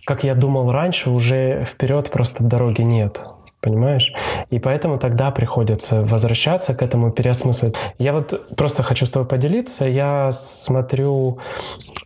[0.05, 3.23] как я думал раньше, уже вперед просто дороги нет
[3.59, 4.13] понимаешь?
[4.49, 7.75] И поэтому тогда приходится возвращаться к этому, переосмыслить.
[7.97, 9.85] Я вот просто хочу с тобой поделиться.
[9.85, 11.39] Я смотрю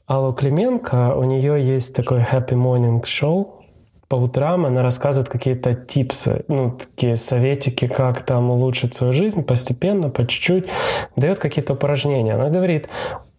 [0.08, 3.61] Аллу Клименко, у нее есть такой Happy Morning Show,
[4.12, 10.10] по утрам она рассказывает какие-то типсы, ну, такие советики, как там улучшить свою жизнь постепенно,
[10.10, 10.66] по чуть-чуть,
[11.16, 12.34] дает какие-то упражнения.
[12.34, 12.90] Она говорит,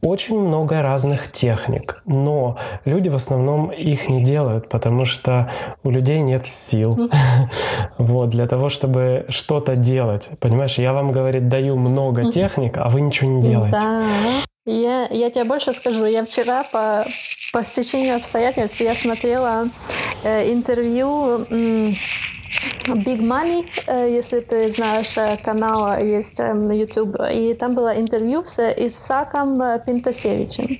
[0.01, 2.57] очень много разных техник, но
[2.87, 5.51] люди в основном их не делают, потому что
[5.85, 7.11] у людей нет сил
[7.99, 10.31] вот, для того, чтобы что-то делать.
[10.41, 13.79] Понимаешь, я вам, говорит, даю много техник, а вы ничего не делаете.
[13.79, 14.07] Да.
[14.65, 16.07] Я, я тебе больше скажу.
[16.07, 17.05] Я вчера по,
[17.53, 19.69] по стечению обстоятельств я смотрела
[20.25, 21.93] э, интервью э,
[22.89, 27.17] Big Money, э, если ты знаешь, э, канал есть э, на YouTube.
[27.31, 30.79] И там было интервью с Исаком Пинтасевичем.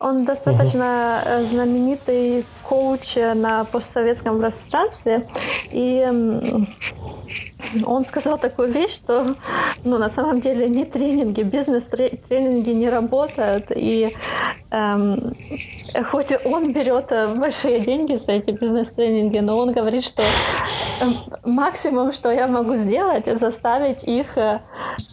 [0.00, 1.44] Он достаточно uh-huh.
[1.46, 5.26] знаменитый коуч на постсоветском пространстве.
[5.72, 6.04] И
[7.84, 9.34] он сказал такую вещь, что
[9.84, 13.72] ну, на самом деле не тренинги, бизнес-тренинги не работают.
[13.74, 14.16] И
[14.70, 15.34] эм,
[16.10, 20.22] хоть он берет большие деньги за эти бизнес-тренинги, но он говорит, что
[21.02, 24.60] эм, максимум, что я могу сделать, заставить их э,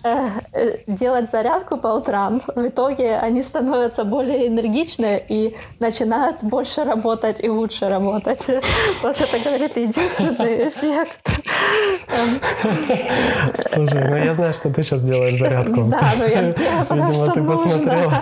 [0.04, 2.42] э, делать зарядку по утрам.
[2.48, 8.46] В итоге они становятся более энергичны и начинают больше работать и лучше работать.
[9.02, 11.20] Вот это, говорит, единственный эффект.
[13.54, 15.84] Слушай, ну я знаю, что ты сейчас делаешь зарядку.
[15.84, 16.42] Да, но я,
[16.90, 18.22] Видимо, ты посмотрела.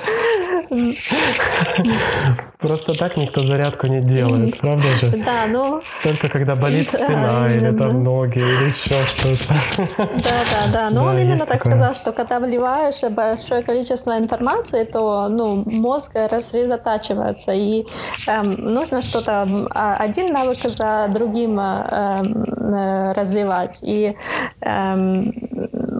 [2.60, 5.12] Просто так никто зарядку не делает, правда же?
[5.26, 5.82] Да, ну...
[6.04, 9.54] Только когда болит спина или там ноги или еще что-то.
[9.98, 10.90] Да, да, да.
[10.90, 17.52] Но он именно так сказал, что когда вливаешь большое количество информации, то ну, мозг рассредотачивается,
[17.52, 17.86] и
[18.28, 23.80] эм, нужно что-то, а, один навык за другим эм, э, развивать.
[23.82, 24.16] И
[24.62, 25.34] эм,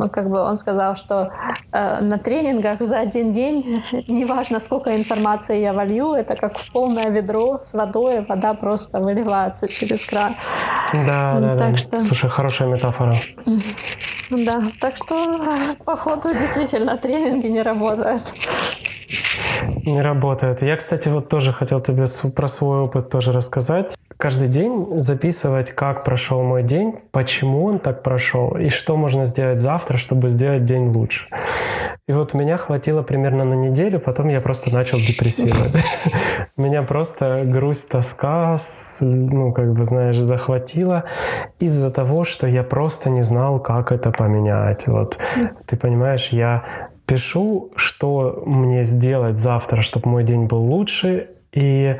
[0.10, 1.32] как бы он сказал, что
[1.72, 7.62] э, на тренингах за один день, неважно сколько информации я волью, это как полное ведро
[7.64, 10.36] с водой, вода просто выливается через кран.
[10.94, 11.78] Да, да, так да.
[11.78, 11.98] Что...
[11.98, 13.16] Слушай, хорошая метафора.
[14.30, 15.40] Да, так что,
[15.86, 18.24] походу, действительно, тренинги не работают.
[19.86, 20.62] Не работает.
[20.62, 23.96] Я, кстати, вот тоже хотел тебе про свой опыт тоже рассказать.
[24.18, 29.60] Каждый день записывать, как прошел мой день, почему он так прошел и что можно сделать
[29.60, 31.28] завтра, чтобы сделать день лучше.
[32.06, 35.74] И вот меня хватило примерно на неделю, потом я просто начал депрессировать.
[36.58, 38.58] Меня просто грусть, тоска,
[39.00, 41.06] ну, как бы, знаешь, захватила
[41.60, 44.86] из-за того, что я просто не знал, как это поменять.
[44.88, 45.18] Вот,
[45.66, 46.66] ты понимаешь, я
[47.06, 51.98] пишу, что мне сделать завтра, чтобы мой день был лучше, и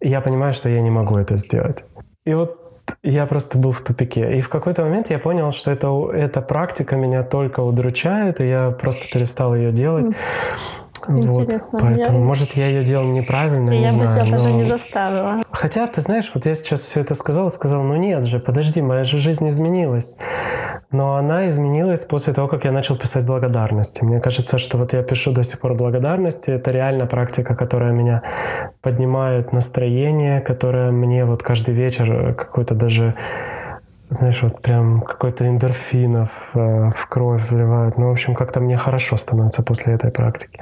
[0.00, 1.84] я понимаю, что я не могу это сделать.
[2.24, 2.66] И вот
[3.02, 4.38] я просто был в тупике.
[4.38, 8.70] И в какой-то момент я понял, что это, эта практика меня только удручает, и я
[8.70, 10.06] просто перестал ее делать.
[11.06, 12.24] Вот, поэтому, я...
[12.24, 14.08] может, я ее делал неправильно, я не знаю.
[14.10, 14.44] Я бы тебя но...
[14.44, 15.42] даже не заставила.
[15.50, 19.04] Хотя, ты знаешь, вот я сейчас все это сказал, сказал, ну нет же, подожди, моя
[19.04, 20.16] же жизнь изменилась.
[20.90, 24.04] Но она изменилась после того, как я начал писать благодарности.
[24.04, 26.50] Мне кажется, что вот я пишу до сих пор благодарности.
[26.50, 28.22] Это реально практика, которая меня
[28.82, 33.14] поднимает настроение, которая мне вот каждый вечер какой-то даже
[34.08, 37.98] знаешь, вот прям какой-то эндорфинов э, в кровь вливают.
[37.98, 40.60] Ну, в общем, как-то мне хорошо становится после этой практики.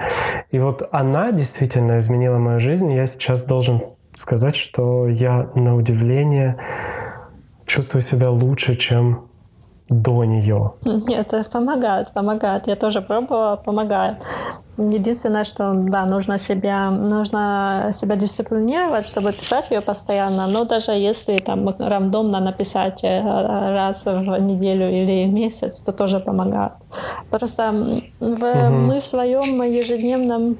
[0.50, 2.90] И вот она действительно изменила мою жизнь.
[2.92, 3.80] Я сейчас должен
[4.12, 6.56] сказать, что я на удивление
[7.66, 9.26] чувствую себя лучше, чем
[9.90, 10.72] до нее.
[10.82, 12.66] Нет, это помогает, помогает.
[12.66, 14.16] Я тоже пробовала, помогает.
[14.76, 20.48] Единственное, что да, нужно себя, нужно себя дисциплинировать, чтобы писать ее постоянно.
[20.48, 26.72] Но даже если там рандомно написать э, раз в неделю или месяц, то тоже помогает.
[27.30, 27.72] Просто
[28.20, 28.74] в, угу.
[28.74, 30.56] мы в своем ежедневном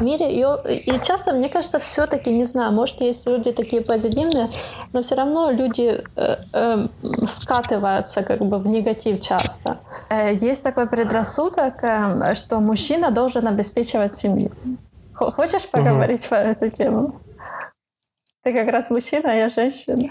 [0.00, 0.32] мире.
[0.32, 4.48] И, и часто, мне кажется, все-таки, не знаю, может, есть люди такие позитивные,
[4.92, 6.88] но все равно люди э, э,
[7.26, 9.78] скатываются как бы в негатив часто.
[10.10, 14.50] Э, есть такой предрассудок, э, что мужчина должен обеспечивать семью.
[15.14, 16.30] Хочешь поговорить угу.
[16.30, 17.20] по эту тему?
[18.42, 20.10] Ты как раз мужчина, а я женщина.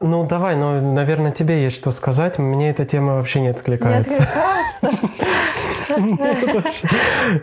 [0.00, 2.38] Ну, давай, ну, наверное, тебе есть что сказать.
[2.38, 4.20] Мне эта тема вообще не откликается.
[4.20, 5.10] Не откликается?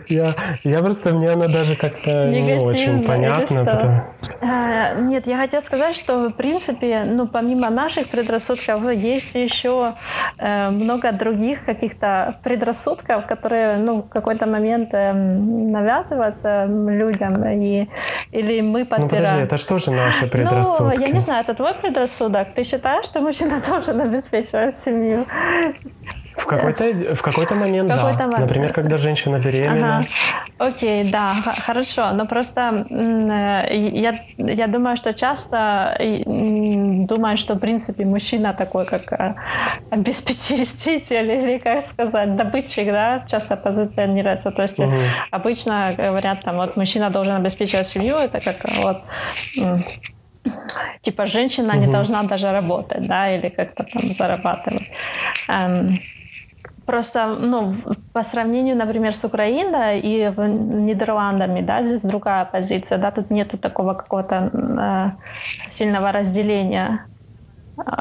[0.08, 0.34] Я,
[0.64, 4.06] я просто, мне она даже как-то не очень понятна.
[5.00, 9.94] Нет, я хотела сказать, что в принципе, ну, помимо наших предрассудков, есть еще
[10.38, 17.88] э, много других каких-то предрассудков, которые, ну, в какой-то момент э, навязываются людям, и,
[18.32, 19.00] или мы подбираем.
[19.00, 21.00] Ну, подожди, это что же наши предрассудки?
[21.00, 22.54] Ну, я не знаю, это твой предрассудок.
[22.54, 25.24] Ты считаешь, что мужчина должен обеспечивать семью?
[26.50, 28.24] Какой-то, в какой-то момент, в какой да.
[28.24, 28.40] Момент.
[28.40, 29.96] Например, когда женщина беременна.
[29.96, 30.06] Ага.
[30.58, 31.32] Окей, да,
[31.66, 32.10] хорошо.
[32.12, 39.12] Но просто э, я, я думаю, что часто думаю, что, в принципе, мужчина такой, как
[39.12, 39.34] э,
[39.90, 44.50] обеспечитель или, как сказать, добытчик, да, часто позиционируется.
[44.50, 44.92] То есть угу.
[45.30, 48.96] обычно говорят, там, вот мужчина должен обеспечивать семью, это как вот
[51.02, 51.80] типа женщина угу.
[51.80, 54.90] не должна даже работать, да, или как-то там зарабатывать.
[55.48, 55.98] Эм,
[56.86, 57.72] Просто, ну,
[58.12, 63.58] по сравнению, например, с Украиной и в Нидерландами, да, здесь другая позиция, да, тут нету
[63.58, 67.06] такого какого-то э, сильного разделения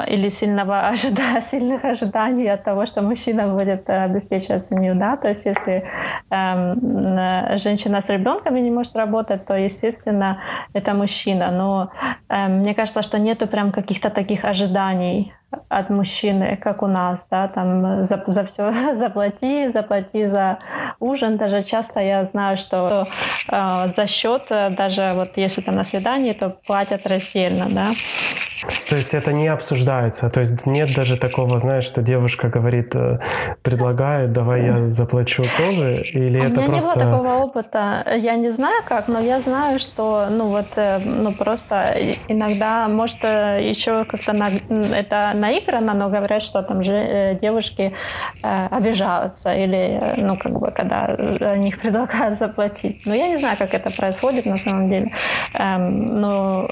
[0.08, 5.30] или сильного ожидания, сильных ожиданий от того, что мужчина будет э, обеспечивать семью, да, то
[5.30, 5.84] есть если
[6.32, 10.40] э, женщина с ребенком не может работать, то, естественно,
[10.74, 11.92] это мужчина, но
[12.30, 15.34] э, мне кажется, что нету прям каких-то таких ожиданий
[15.70, 20.60] от мужчины, как у нас, да, там за, за все заплати, заплати за
[21.00, 21.38] ужин.
[21.38, 23.08] Даже часто я знаю, что
[23.52, 27.92] э, за счет, даже вот если там на свидании, то платят раздельно, да.
[28.90, 33.20] То есть это не обсуждается, то есть нет даже такого, знаешь, что девушка говорит, э,
[33.62, 37.00] предлагает, давай я заплачу тоже, или У это меня просто...
[37.00, 41.00] не было такого опыта, я не знаю как, но я знаю, что, ну вот, э,
[41.00, 41.96] ну просто
[42.28, 47.94] иногда, может, э, еще как-то на, это наиграно, но говорят, что там же девушки
[48.44, 53.06] э, обижаются, или, ну как бы, когда о них предлагают заплатить.
[53.06, 55.12] Но я не знаю, как это происходит на самом деле.
[55.54, 56.68] Эм, но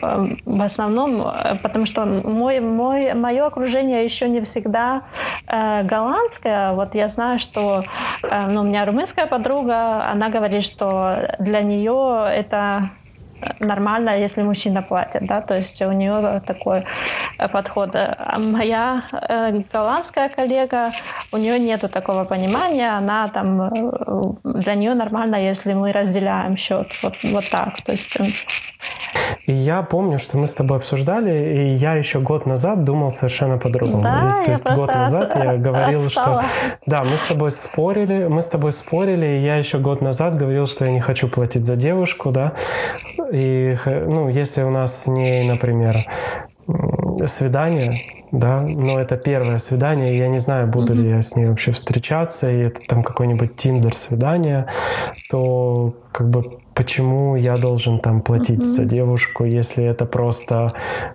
[0.45, 5.04] в основном, потому что мой, мой, мое окружение еще не всегда
[5.48, 6.74] э, голландское.
[6.74, 7.84] Вот я знаю, что
[8.24, 12.90] э, ну, у меня румынская подруга, она говорит, что для нее это
[13.60, 16.84] нормально, если мужчина платит, да, то есть у нее такой
[17.52, 17.92] подход.
[17.94, 20.92] А моя э, голландская коллега,
[21.32, 26.88] у нее нету такого понимания, она там, э, для нее нормально, если мы разделяем счет,
[27.04, 28.17] вот, вот так, то есть
[29.46, 33.58] и я помню, что мы с тобой обсуждали, и я еще год назад думал совершенно
[33.58, 34.04] по-другому.
[34.04, 36.44] Да, то есть год назад от, я говорил, отстала.
[36.44, 40.38] что да, мы с тобой спорили, мы с тобой спорили, и я еще год назад
[40.38, 42.54] говорил, что я не хочу платить за девушку, да.
[43.32, 45.98] И ну, если у нас с ней, например,
[47.26, 48.02] свидание,
[48.32, 50.98] да, но это первое свидание, и я не знаю, буду mm-hmm.
[50.98, 54.68] ли я с ней вообще встречаться, и это там какой-нибудь тиндер свидание,
[55.30, 58.63] то как бы почему я должен там платить mm-hmm.
[58.63, 60.73] за девушку, если это просто,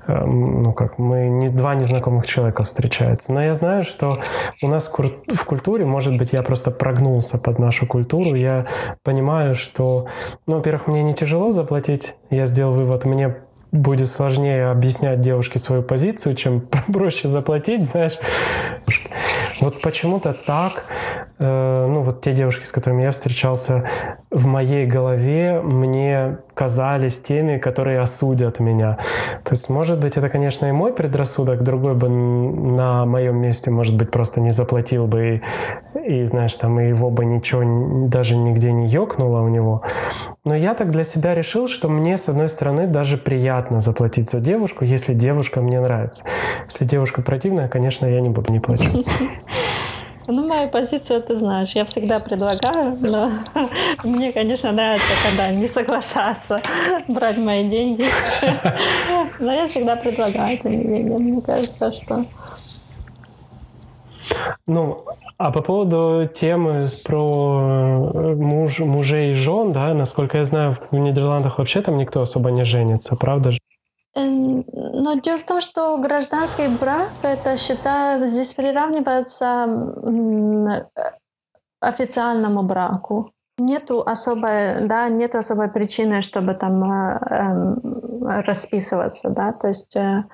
[0.08, 3.32] э, ну как, мы не два незнакомых человека встречаются.
[3.32, 4.18] Но я знаю, что
[4.60, 8.66] у нас в культуре, может быть, я просто прогнулся под нашу культуру, я
[9.04, 10.08] понимаю, что,
[10.48, 13.36] ну, во-первых, мне не тяжело заплатить, я сделал вывод, мне
[13.70, 16.60] будет сложнее объяснять девушке свою позицию, чем
[16.92, 18.18] проще заплатить, знаешь.
[19.60, 20.72] Вот почему-то так,
[21.38, 23.88] э, ну вот те девушки, с которыми я встречался,
[24.32, 28.98] в моей голове мне казались теми, которые осудят меня.
[29.44, 33.96] То есть, может быть, это, конечно, и мой предрассудок, другой бы на моем месте, может
[33.96, 35.42] быть, просто не заплатил бы
[36.04, 39.82] и, и знаешь, там и его бы ничего даже нигде не ёкнуло у него.
[40.44, 44.40] Но я так для себя решил, что мне, с одной стороны, даже приятно заплатить за
[44.40, 46.24] девушку, если девушка мне нравится.
[46.64, 49.06] Если девушка противная, конечно, я не буду не платить.
[50.26, 51.70] Ну, мою позицию ты знаешь.
[51.74, 53.30] Я всегда предлагаю, но
[54.04, 56.62] мне, конечно, нравится, когда не соглашаться
[57.08, 58.04] брать мои деньги.
[59.40, 61.10] Но я всегда предлагаю эти деньги.
[61.10, 62.24] Мне кажется, что...
[64.66, 65.04] Ну,
[65.38, 70.96] а по поводу темы про э, муж, мужей и жен, да, насколько я знаю, в
[70.96, 73.58] Нидерландах вообще там никто особо не женится, правда же?
[74.14, 79.66] Эм, но дело в том, что гражданский брак, это считаю, здесь приравнивается
[81.80, 83.32] официальному браку.
[83.64, 90.24] Нету особой, да, нет особой причины, чтобы там э, э, расписываться, да, то есть э,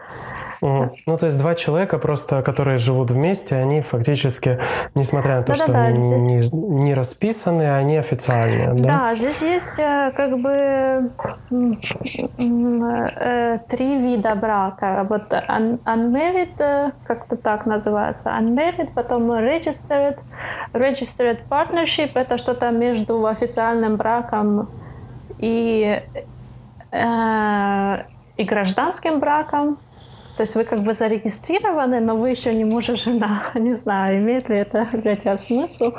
[0.61, 0.91] Угу.
[1.07, 4.59] Ну, то есть два человека просто, которые живут вместе, они фактически,
[4.95, 8.91] несмотря на то, да, что да, они да, не, не расписаны, они официальные, да?
[8.91, 10.51] Да, здесь есть э, как бы
[12.39, 15.07] э, три вида брака.
[15.09, 20.19] Вот unmarried, э, как-то так называется, unmarried, потом registered,
[20.73, 24.69] registered partnership, это что-то между официальным браком
[25.39, 26.03] и,
[26.93, 29.79] и гражданским браком.
[30.37, 33.43] То есть вы как бы зарегистрированы, но вы еще не муж и жена.
[33.55, 35.93] Не знаю, имеет ли это для тебя смысл.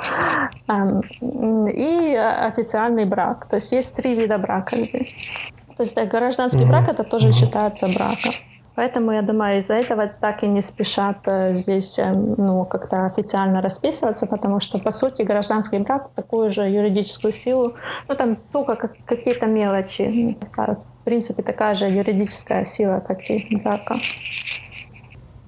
[1.68, 3.46] И официальный брак.
[3.50, 5.52] То есть есть три вида брака здесь.
[5.76, 8.32] То есть гражданский брак это тоже считается браком.
[8.74, 13.60] Поэтому, я думаю, из-за этого так и не спешат э, здесь э, ну, как-то официально
[13.60, 17.74] расписываться, потому что, по сути, гражданский брак такую же юридическую силу,
[18.08, 23.96] ну, там только как, какие-то мелочи, в принципе, такая же юридическая сила, как и брака.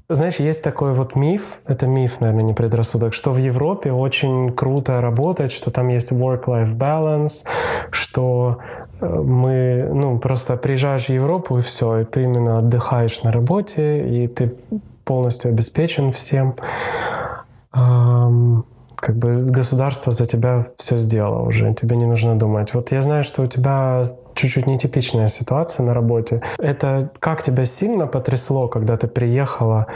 [0.09, 5.01] Знаешь, есть такой вот миф, это миф, наверное, не предрассудок, что в Европе очень круто
[5.01, 7.47] работать, что там есть work-life balance,
[7.91, 8.59] что
[9.03, 14.29] мы, ну, просто приезжаешь в Европу и все, и ты именно отдыхаешь на работе, и
[14.29, 14.55] ты
[15.05, 16.55] полностью обеспечен всем
[19.03, 22.73] как бы государство за тебя все сделало уже, тебе не нужно думать.
[22.73, 26.41] Вот я знаю, что у тебя чуть-чуть нетипичная ситуация на работе.
[26.59, 29.87] Это как тебя сильно потрясло, когда ты приехала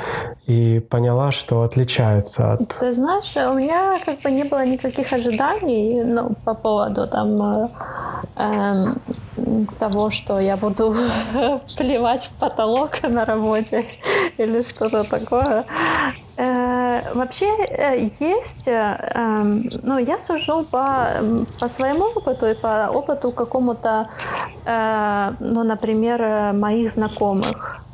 [0.46, 2.68] и поняла, что отличается от...
[2.80, 7.68] Ты знаешь, у меня как бы не было никаких ожиданий ну, по поводу там э,
[9.78, 10.94] того, что я буду
[11.76, 13.84] плевать в потолок на работе
[14.38, 15.64] или что-то такое.
[16.36, 21.08] Э, вообще э, есть, э, эм, ну, я сужу по,
[21.58, 24.08] по своему опыту и по опыту какому-то,
[25.40, 27.85] ну, например, моих знакомых.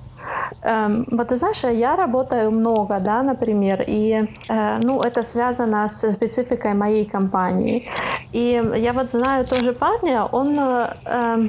[0.65, 6.11] Эм, вот ты знаешь, я работаю много, да, например, и э, ну, это связано с
[6.13, 7.89] спецификой моей компании.
[8.33, 11.49] И я вот знаю тоже парня, он э,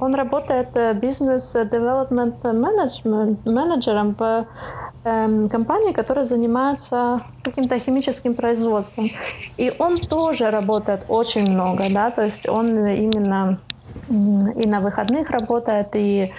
[0.00, 4.46] он работает бизнес-девелопмент менеджером в
[5.04, 9.04] э, компании, которая занимается каким-то химическим производством.
[9.56, 13.58] И он тоже работает очень много, да, то есть он именно
[14.08, 16.32] и на выходных работает, и,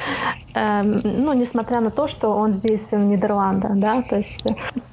[0.54, 4.44] э, ну, несмотря на то, что он здесь в Нидерландах, да, то есть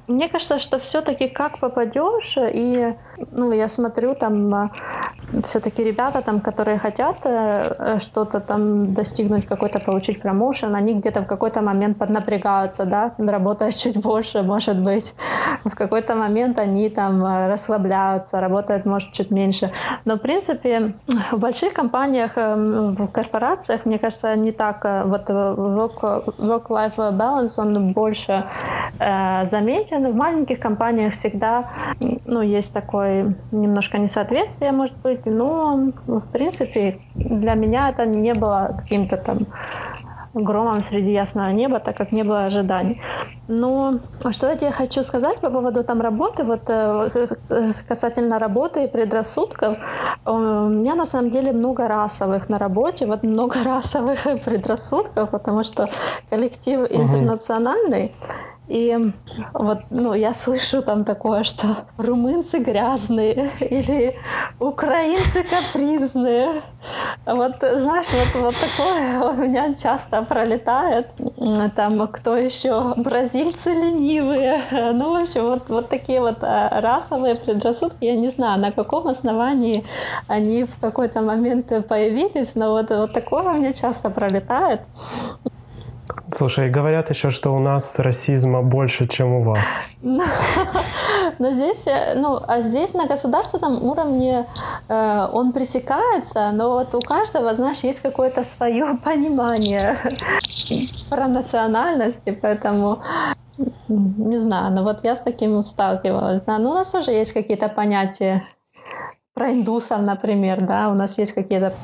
[0.09, 2.95] мне кажется, что все-таки как попадешь, и,
[3.31, 4.71] ну, я смотрю там
[5.45, 11.27] все-таки ребята, там, которые хотят э, что-то там достигнуть, какой-то получить промоушен, они где-то в
[11.27, 15.15] какой-то момент поднапрягаются, да, работают чуть больше, может быть.
[15.65, 19.71] В какой-то момент они там э, расслабляются, работают, может, чуть меньше.
[20.05, 20.93] Но, в принципе,
[21.33, 24.85] в больших компаниях, в корпорациях, мне кажется, не так.
[24.85, 28.45] Э, вот work-life balance, он больше
[28.99, 29.92] э, заметен.
[29.99, 31.71] В маленьких компаниях всегда,
[32.25, 38.75] ну, есть такое немножко несоответствие, может быть, но, в принципе, для меня это не было
[38.79, 39.39] каким-то там
[40.35, 43.01] громом среди ясного неба, так как не было ожиданий.
[43.49, 43.99] Но
[44.31, 47.29] что я тебе хочу сказать по поводу там работы, вот э,
[47.87, 49.77] касательно работы и предрассудков,
[50.25, 50.39] у
[50.69, 55.89] меня на самом деле много расовых на работе, вот много расовых предрассудков, потому что
[56.31, 58.15] коллектив интернациональный,
[58.73, 59.13] и
[59.53, 64.15] вот, ну, я слышу там такое, что румынцы грязные или
[64.59, 66.63] украинцы капризные.
[67.27, 71.09] Вот, знаешь, вот, вот такое у меня часто пролетает.
[71.77, 72.95] Там кто еще?
[72.97, 74.63] Бразильцы ленивые.
[74.95, 78.07] Ну, в общем, вот, вот такие вот а, расовые предрассудки.
[78.07, 79.85] Я не знаю, на каком основании
[80.29, 84.81] они в какой-то момент появились, но вот, вот такое у меня часто пролетает.
[86.35, 89.83] Слушай, говорят еще, что у нас расизма больше, чем у вас.
[90.03, 94.47] Но здесь, э, ну, а здесь на государственном уровне
[94.89, 99.99] э, он пресекается, но вот у каждого, знаешь, есть какое-то свое понимание
[101.11, 103.03] про национальности, поэтому
[103.89, 107.69] не знаю, но вот я с таким сталкивалась, да, ну у нас тоже есть какие-то
[107.69, 108.43] понятия
[109.35, 111.75] про индусов, например, да, у нас есть какие-то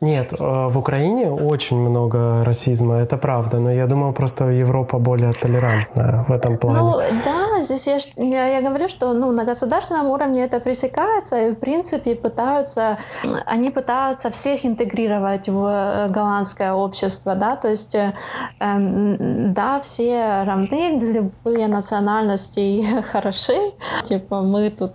[0.00, 5.32] нет, э, в Украине очень много расизма, это правда, но я думал, просто Европа более
[5.32, 6.78] толерантная в этом плане.
[6.78, 11.50] Ну да, здесь я, я, я говорю, что ну, на государственном уровне это пресекается, и
[11.50, 12.98] в принципе пытаются,
[13.46, 18.14] они пытаются всех интегрировать в э, голландское общество, да, то есть э,
[18.60, 23.72] эм, да, все равны, любые национальности хороши,
[24.04, 24.92] типа мы тут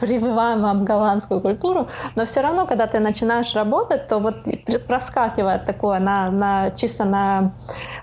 [0.00, 4.36] прививаем вам голландскую культуру, но все равно, когда ты начинаешь работать, то вот
[4.86, 7.52] проскакивает такое на, на чисто на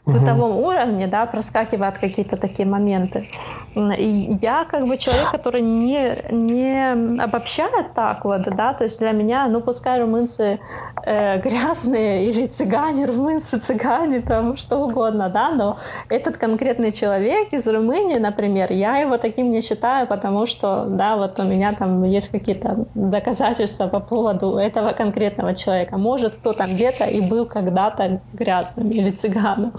[0.05, 0.67] бытовом угу.
[0.67, 3.27] уровне, да, проскакивают какие-то такие моменты.
[3.75, 9.11] И я как бы человек, который не, не обобщает так вот, да, то есть для
[9.11, 10.59] меня, ну пускай румынцы
[11.05, 15.77] э, грязные или цыгане, румынцы, цыгане, там что угодно, да, но
[16.09, 21.39] этот конкретный человек из Румынии, например, я его таким не считаю, потому что, да, вот
[21.39, 25.97] у меня там есть какие-то доказательства по поводу этого конкретного человека.
[25.97, 29.73] Может, кто там где-то и был когда-то грязным или цыганом.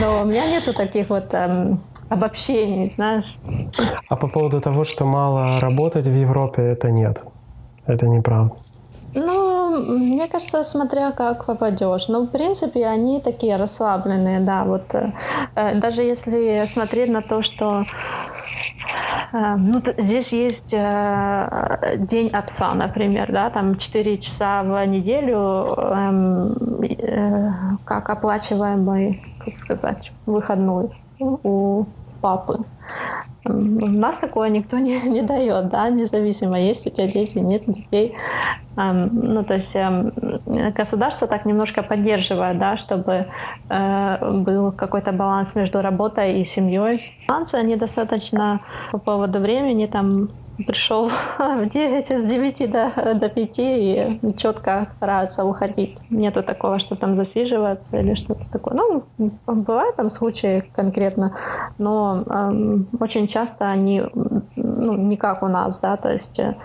[0.00, 3.38] Но у меня нету таких вот эм, обобщений, знаешь.
[4.08, 7.24] А по поводу того, что мало работать в Европе, это нет.
[7.86, 8.54] Это неправда.
[9.14, 12.08] Ну, мне кажется, смотря как попадешь.
[12.08, 14.64] Но, в принципе, они такие расслабленные, да.
[14.64, 15.12] Вот э,
[15.54, 17.84] э даже если смотреть на то, что
[19.32, 27.50] ну, здесь есть э, День отца, например, да, там 4 часа в неделю эм, э,
[27.84, 30.90] как оплачиваемый, как сказать, выходной
[31.20, 31.84] у
[32.20, 32.58] папы.
[33.44, 38.14] У нас такое никто не, не дает, да, независимо, есть у тебя дети, нет детей.
[38.76, 39.74] Ну, то есть
[40.76, 43.26] государство так немножко поддерживает, да, чтобы
[43.70, 46.98] э, был какой-то баланс между работой и семьей.
[47.26, 48.60] Балансы, они достаточно
[48.92, 50.28] по поводу времени, там,
[50.66, 55.98] пришел в 9, с 9 до, до 5 и четко стараются уходить.
[56.10, 58.74] Нету такого, что там засиживаться или что-то такое.
[58.74, 61.32] Ну, бывают там случаи конкретно,
[61.78, 64.02] но эм, очень часто они,
[64.56, 66.56] ну, не как у нас, да, то есть э,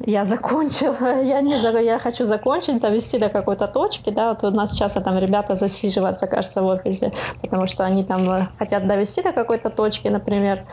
[0.00, 4.72] я закончила, я не я хочу закончить, довести до какой-то точки, да, вот у нас
[4.72, 9.32] часто там ребята засиживаются, кажется, в офисе, потому что они там э, хотят довести до
[9.32, 10.64] какой-то точки, например.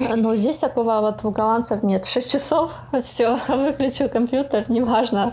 [0.00, 2.06] Но здесь такого вот у голландцев нет.
[2.18, 2.72] 6 часов,
[3.04, 5.32] все, выключу компьютер, неважно,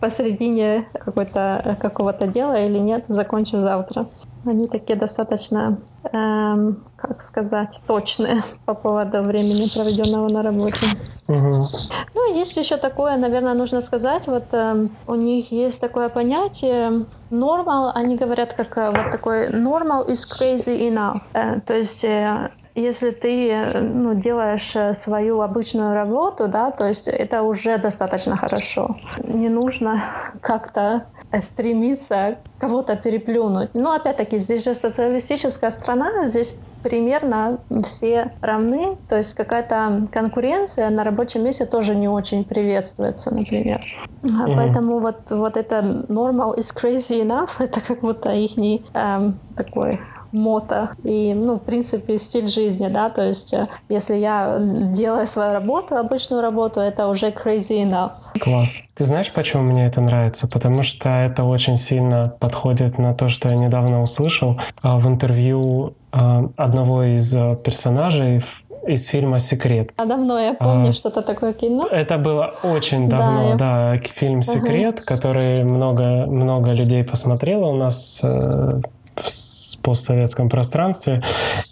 [0.00, 4.06] посередине какого-то дела или нет, закончу завтра.
[4.46, 5.78] Они такие достаточно
[6.12, 10.86] эм, как сказать, точные по поводу времени, проведенного на работе.
[11.28, 11.68] Угу.
[12.14, 17.92] Ну, есть еще такое, наверное, нужно сказать, вот э, у них есть такое понятие normal,
[17.94, 21.20] они говорят как э, вот такой normal is crazy enough.
[21.32, 26.86] Э, то есть э, если ты э, ну, делаешь э, свою обычную работу, да, то
[26.86, 28.96] есть это уже достаточно хорошо.
[29.22, 30.04] Не нужно
[30.40, 31.06] как-то
[31.40, 33.70] стремиться кого-то переплюнуть.
[33.74, 41.02] Но опять-таки здесь же социалистическая страна, здесь примерно все равны, то есть какая-то конкуренция на
[41.02, 43.78] рабочем месте тоже не очень приветствуется, например.
[44.22, 44.54] Mm-hmm.
[44.54, 48.56] Поэтому вот, вот это normal is crazy enough, это как будто их
[48.92, 49.98] эм, такой
[50.34, 55.52] мото и, ну, в принципе, стиль жизни, да, то есть э, если я делаю свою
[55.52, 58.10] работу, обычную работу, это уже crazy enough.
[58.40, 58.82] Класс.
[58.94, 60.48] Ты знаешь, почему мне это нравится?
[60.48, 65.94] Потому что это очень сильно подходит на то, что я недавно услышал а, в интервью
[66.12, 68.42] а, одного из э, персонажей
[68.86, 69.92] из фильма «Секрет».
[69.96, 71.86] А давно я помню а, что-то такое кино.
[71.90, 75.06] Это было очень давно, да, да фильм «Секрет», ага.
[75.06, 78.70] который много, много людей посмотрело у нас э,
[79.16, 81.22] в постсоветском пространстве,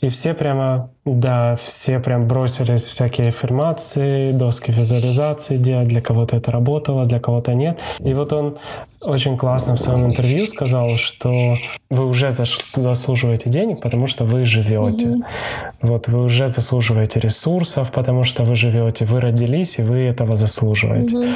[0.01, 6.53] и все прямо, да, все прям бросились всякие аффирмации, доски визуализации делать, для кого-то это
[6.53, 7.81] работало, для кого-то нет.
[7.99, 8.57] И вот он
[9.05, 11.57] очень классно в своем интервью сказал, что
[11.91, 15.07] вы уже заслуживаете денег, потому что вы живете.
[15.07, 15.23] Mm-hmm.
[15.83, 21.17] Вот вы уже заслуживаете ресурсов, потому что вы живете, вы родились и вы этого заслуживаете.
[21.17, 21.35] Mm-hmm.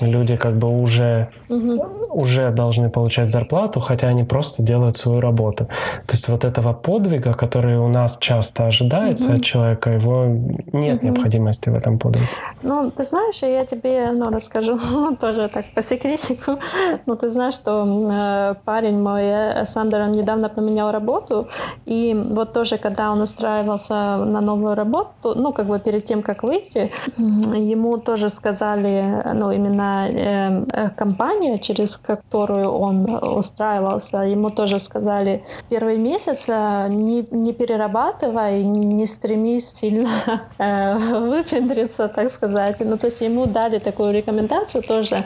[0.00, 2.10] Люди как бы уже mm-hmm.
[2.10, 5.64] уже должны получать зарплату, хотя они просто делают свою работу.
[6.06, 8.66] То есть вот этого подвига, который у нас часто
[9.08, 9.34] ожидается mm-hmm.
[9.34, 10.24] от человека, его
[10.72, 11.04] нет mm-hmm.
[11.04, 12.26] необходимости в этом подвиге.
[12.62, 14.78] Ну, ты знаешь, я тебе ну, расскажу
[15.20, 16.58] тоже так по секретику.
[17.06, 21.46] Ну, ты знаешь, что э, парень мой, э, Сандер, он недавно поменял работу,
[21.86, 26.42] и вот тоже, когда он устраивался на новую работу, ну, как бы перед тем, как
[26.42, 33.06] выйти, ему тоже сказали, ну, именно э, э, компания, через которую он
[33.38, 38.64] устраивался, ему тоже сказали, первый месяц э, не, не перерабатывай,
[38.98, 42.76] не стремись сильно э, выпендриться, так сказать.
[42.80, 45.16] Ну, то есть ему дали такую рекомендацию тоже,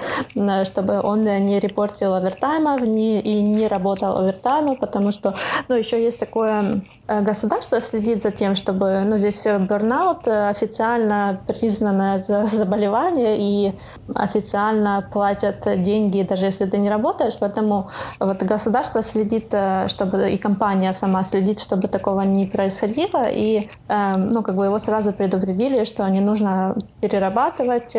[0.64, 5.34] чтобы он не репортил овертаймов не, и не работал овертаймов, потому что,
[5.68, 11.40] ну, еще есть такое э, государство следит за тем, чтобы, ну, здесь burnout э, официально
[11.46, 12.18] признанное
[12.52, 13.74] заболевание и
[14.14, 19.54] официально платят деньги, даже если ты не работаешь, поэтому вот государство следит,
[19.88, 25.12] чтобы и компания сама следит, чтобы такого не происходило, и, ну, как бы его сразу
[25.12, 27.96] предупредили, что не нужно перерабатывать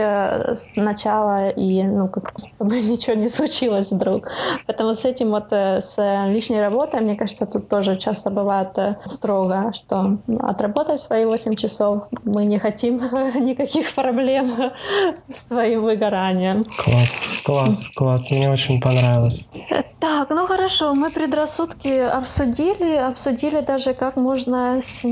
[0.56, 4.28] сначала и, ну, как, чтобы ничего не случилось вдруг.
[4.68, 5.98] Поэтому с этим вот, э, с
[6.28, 12.04] лишней работой, мне кажется, тут тоже часто бывает э, строго, что отработать свои 8 часов,
[12.24, 12.98] мы не хотим
[13.46, 14.72] никаких проблем
[15.34, 16.64] с твоим выгоранием.
[16.84, 19.50] Класс, класс, класс, мне очень понравилось.
[20.00, 25.04] Так, ну хорошо, мы предрассудки обсудили, обсудили даже, как можно с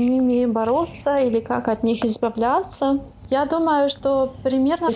[0.46, 3.00] бороться или как от них избавляться.
[3.30, 4.90] Я думаю, что примерно